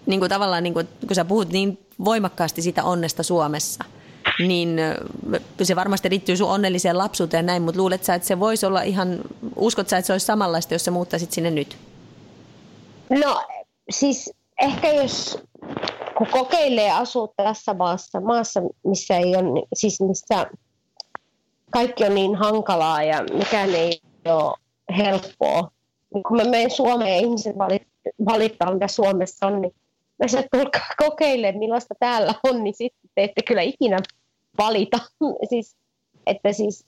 niin 0.05 0.19
kuin 0.19 0.29
tavallaan 0.29 0.63
niin 0.63 0.73
kuin, 0.73 0.87
kun 1.07 1.15
sä 1.15 1.25
puhut 1.25 1.49
niin 1.49 1.77
voimakkaasti 2.05 2.61
sitä 2.61 2.83
onnesta 2.83 3.23
Suomessa, 3.23 3.83
niin 4.39 4.79
se 5.63 5.75
varmasti 5.75 6.09
liittyy 6.09 6.37
sun 6.37 6.49
onnelliseen 6.49 6.97
lapsuuteen 6.97 7.45
näin, 7.45 7.61
mutta 7.61 7.81
luulet 7.81 8.03
sä, 8.03 8.15
että 8.15 8.27
se 8.27 8.39
voisi 8.39 8.65
olla 8.65 8.81
ihan, 8.81 9.19
uskot 9.55 9.89
sä, 9.89 9.97
että 9.97 10.07
se 10.07 10.13
olisi 10.13 10.25
samanlaista, 10.25 10.73
jos 10.73 10.85
sä 10.85 10.91
muuttaisit 10.91 11.31
sinne 11.31 11.51
nyt? 11.51 11.77
No 13.09 13.41
siis 13.89 14.33
ehkä 14.61 14.93
jos 14.93 15.37
kun 16.17 16.27
kokeilee 16.27 16.91
asua 16.91 17.27
tässä 17.37 17.73
maassa, 17.73 18.19
maassa 18.19 18.61
missä 18.83 19.17
ei 19.17 19.35
ole, 19.35 19.67
siis 19.73 20.01
missä 20.01 20.47
kaikki 21.71 22.03
on 22.03 22.15
niin 22.15 22.35
hankalaa 22.35 23.03
ja 23.03 23.23
mikään 23.33 23.75
ei 23.75 24.01
ole 24.25 24.53
helppoa. 24.97 25.71
Niin 26.13 26.23
kun 26.23 26.37
mä 26.37 26.43
menen 26.43 26.71
Suomeen 26.71 27.13
ja 27.13 27.19
ihmiset 27.19 27.55
valittaa, 28.25 28.73
mitä 28.73 28.87
Suomessa 28.87 29.47
on, 29.47 29.61
niin 29.61 29.75
mä 30.19 30.27
sanon, 30.27 30.45
että 30.45 30.81
kokeile, 30.97 31.51
millaista 31.51 31.95
täällä 31.99 32.33
on, 32.43 32.63
niin 32.63 32.75
sitten 32.77 33.09
te 33.15 33.23
ette 33.23 33.41
kyllä 33.47 33.61
ikinä 33.61 33.97
valita. 34.57 34.99
siis, 35.49 35.75
että 36.27 36.53
siis 36.53 36.85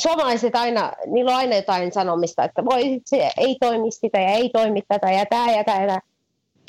suomalaiset 0.00 0.56
aina, 0.56 0.92
niillä 1.06 1.30
on 1.30 1.36
aina 1.36 1.56
jotain 1.56 1.92
sanomista, 1.92 2.44
että 2.44 2.64
voi 2.64 3.00
se 3.04 3.30
ei 3.36 3.56
toimi 3.60 3.90
sitä 3.90 4.20
ja 4.20 4.28
ei 4.28 4.48
toimi 4.48 4.82
tätä 4.88 5.12
ja 5.12 5.26
tämä 5.26 5.52
ja 5.52 5.64
tämä. 5.64 6.00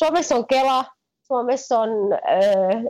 Suomessa 0.03 0.35
on 0.35 0.47
Kela, 0.47 0.85
Suomessa 1.21 1.79
on, 1.79 1.89
äh, 2.13 2.83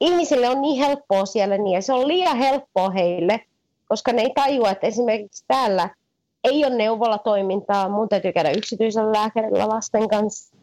ihmisille 0.00 0.48
on 0.48 0.62
niin 0.62 0.84
helppoa 0.84 1.26
siellä 1.26 1.58
niin, 1.58 1.74
ja 1.74 1.82
se 1.82 1.92
on 1.92 2.08
liian 2.08 2.36
helppoa 2.36 2.90
heille, 2.90 3.40
koska 3.88 4.12
ne 4.12 4.22
ei 4.22 4.32
tajua, 4.34 4.70
että 4.70 4.86
esimerkiksi 4.86 5.44
täällä 5.48 5.88
ei 6.44 6.64
ole 6.64 6.76
neuvolatoimintaa, 6.76 7.88
mun 7.88 8.08
täytyy 8.08 8.32
käydä 8.32 8.50
yksityisellä 8.50 9.12
lääkärillä 9.12 9.68
lasten 9.68 10.08
kanssa. 10.08 10.56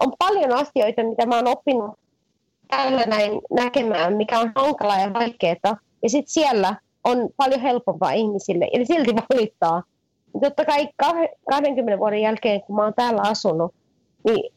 On 0.00 0.12
paljon 0.18 0.52
asioita, 0.52 1.02
mitä 1.02 1.26
mä 1.26 1.36
oon 1.36 1.48
oppinut 1.48 1.90
täällä 2.68 3.04
näin 3.06 3.40
näkemään, 3.50 4.16
mikä 4.16 4.40
on 4.40 4.52
hankalaa 4.54 5.00
ja 5.00 5.12
vaikeaa. 5.12 5.78
Ja 6.02 6.10
sitten 6.10 6.32
siellä 6.32 6.76
on 7.04 7.28
paljon 7.36 7.60
helpompaa 7.60 8.12
ihmisille, 8.12 8.68
eli 8.72 8.86
silti 8.86 9.14
valittaa. 9.14 9.82
Totta 10.40 10.64
kai 10.64 10.88
20 11.50 11.98
vuoden 11.98 12.22
jälkeen, 12.22 12.62
kun 12.62 12.76
mä 12.76 12.84
oon 12.84 12.94
täällä 12.94 13.22
asunut, 13.22 13.74
niin 14.24 14.52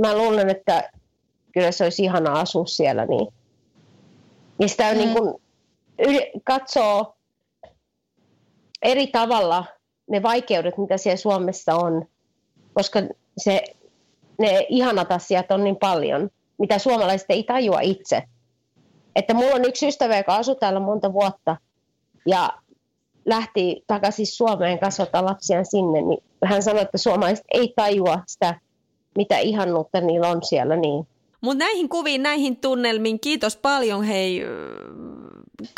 mä 0.00 0.16
luulen, 0.16 0.48
että 0.48 0.90
kyllä 1.52 1.72
se 1.72 1.84
olisi 1.84 2.04
ihana 2.04 2.32
asua 2.32 2.66
siellä. 2.66 3.06
Niin. 3.06 3.28
Ja 4.58 4.68
sitä 4.68 4.92
mm. 4.92 4.98
niin 4.98 5.14
kuin, 5.14 5.34
katsoo 6.44 7.14
eri 8.82 9.06
tavalla 9.06 9.64
ne 10.10 10.22
vaikeudet, 10.22 10.78
mitä 10.78 10.96
siellä 10.96 11.16
Suomessa 11.16 11.74
on, 11.74 12.06
koska 12.74 13.02
se, 13.38 13.64
ne 14.38 14.66
ihanat 14.68 15.12
asiat 15.12 15.50
on 15.50 15.64
niin 15.64 15.76
paljon, 15.76 16.30
mitä 16.58 16.78
suomalaiset 16.78 17.26
ei 17.30 17.42
tajua 17.42 17.80
itse. 17.80 18.22
Että 19.16 19.34
mulla 19.34 19.54
on 19.54 19.64
yksi 19.64 19.88
ystävä, 19.88 20.16
joka 20.16 20.36
asui 20.36 20.56
täällä 20.56 20.80
monta 20.80 21.12
vuotta 21.12 21.56
ja 22.26 22.52
lähti 23.26 23.84
takaisin 23.86 24.26
Suomeen 24.26 24.78
kasvattaa 24.78 25.24
lapsia 25.24 25.64
sinne, 25.64 26.00
niin 26.00 26.22
hän 26.44 26.62
sanoi, 26.62 26.82
että 26.82 26.98
suomalaiset 26.98 27.44
ei 27.54 27.72
tajua 27.76 28.22
sitä, 28.26 28.60
mitä 29.16 29.38
ihannuutta 29.38 30.00
niillä 30.00 30.28
on 30.28 30.44
siellä. 30.44 30.76
Niin 30.76 31.06
Mutta 31.40 31.64
näihin 31.64 31.88
kuviin, 31.88 32.22
näihin 32.22 32.56
tunnelmiin, 32.56 33.20
kiitos 33.20 33.56
paljon 33.56 34.04
hei 34.04 34.42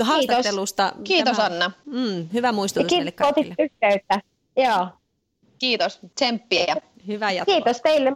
haastattelusta. 0.03 0.93
Kiitos 1.05 1.37
Tämä, 1.37 1.47
Anna. 1.47 1.71
Mm, 1.87 2.29
hyvä 2.33 2.53
muistutus 2.53 2.93
meille 2.93 3.13
kaikille. 3.13 3.55
yhteyttä. 3.59 4.21
Joo. 4.57 4.87
Kiitos, 5.59 6.01
tsemppiä. 6.15 6.77
Hyvää 7.07 7.33
jatkoa. 7.33 7.55
Kiitos 7.55 7.81
teille. 7.81 8.13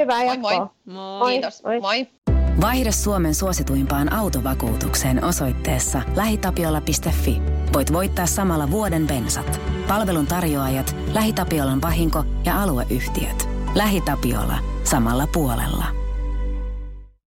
Hyvää 0.00 0.24
jatkoa. 0.24 0.50
Moi 0.50 0.68
moi. 0.84 1.18
moi. 1.18 1.32
Kiitos, 1.32 1.62
moi. 1.62 1.80
moi. 1.80 2.08
Vaihda 2.60 2.92
Suomen 2.92 3.34
suosituimpaan 3.34 4.12
autovakuutukseen 4.12 5.24
osoitteessa 5.24 6.02
lähitapiola.fi. 6.16 7.42
Voit 7.72 7.92
voittaa 7.92 8.26
samalla 8.26 8.70
vuoden 8.70 9.06
bensat. 9.06 9.60
Palvelun 9.88 10.26
tarjoajat, 10.26 10.96
LähiTapiolan 11.12 11.82
vahinko 11.82 12.24
ja 12.44 12.62
alueyhtiöt. 12.62 13.48
LähiTapiola. 13.74 14.58
Samalla 14.84 15.26
puolella. 15.26 15.99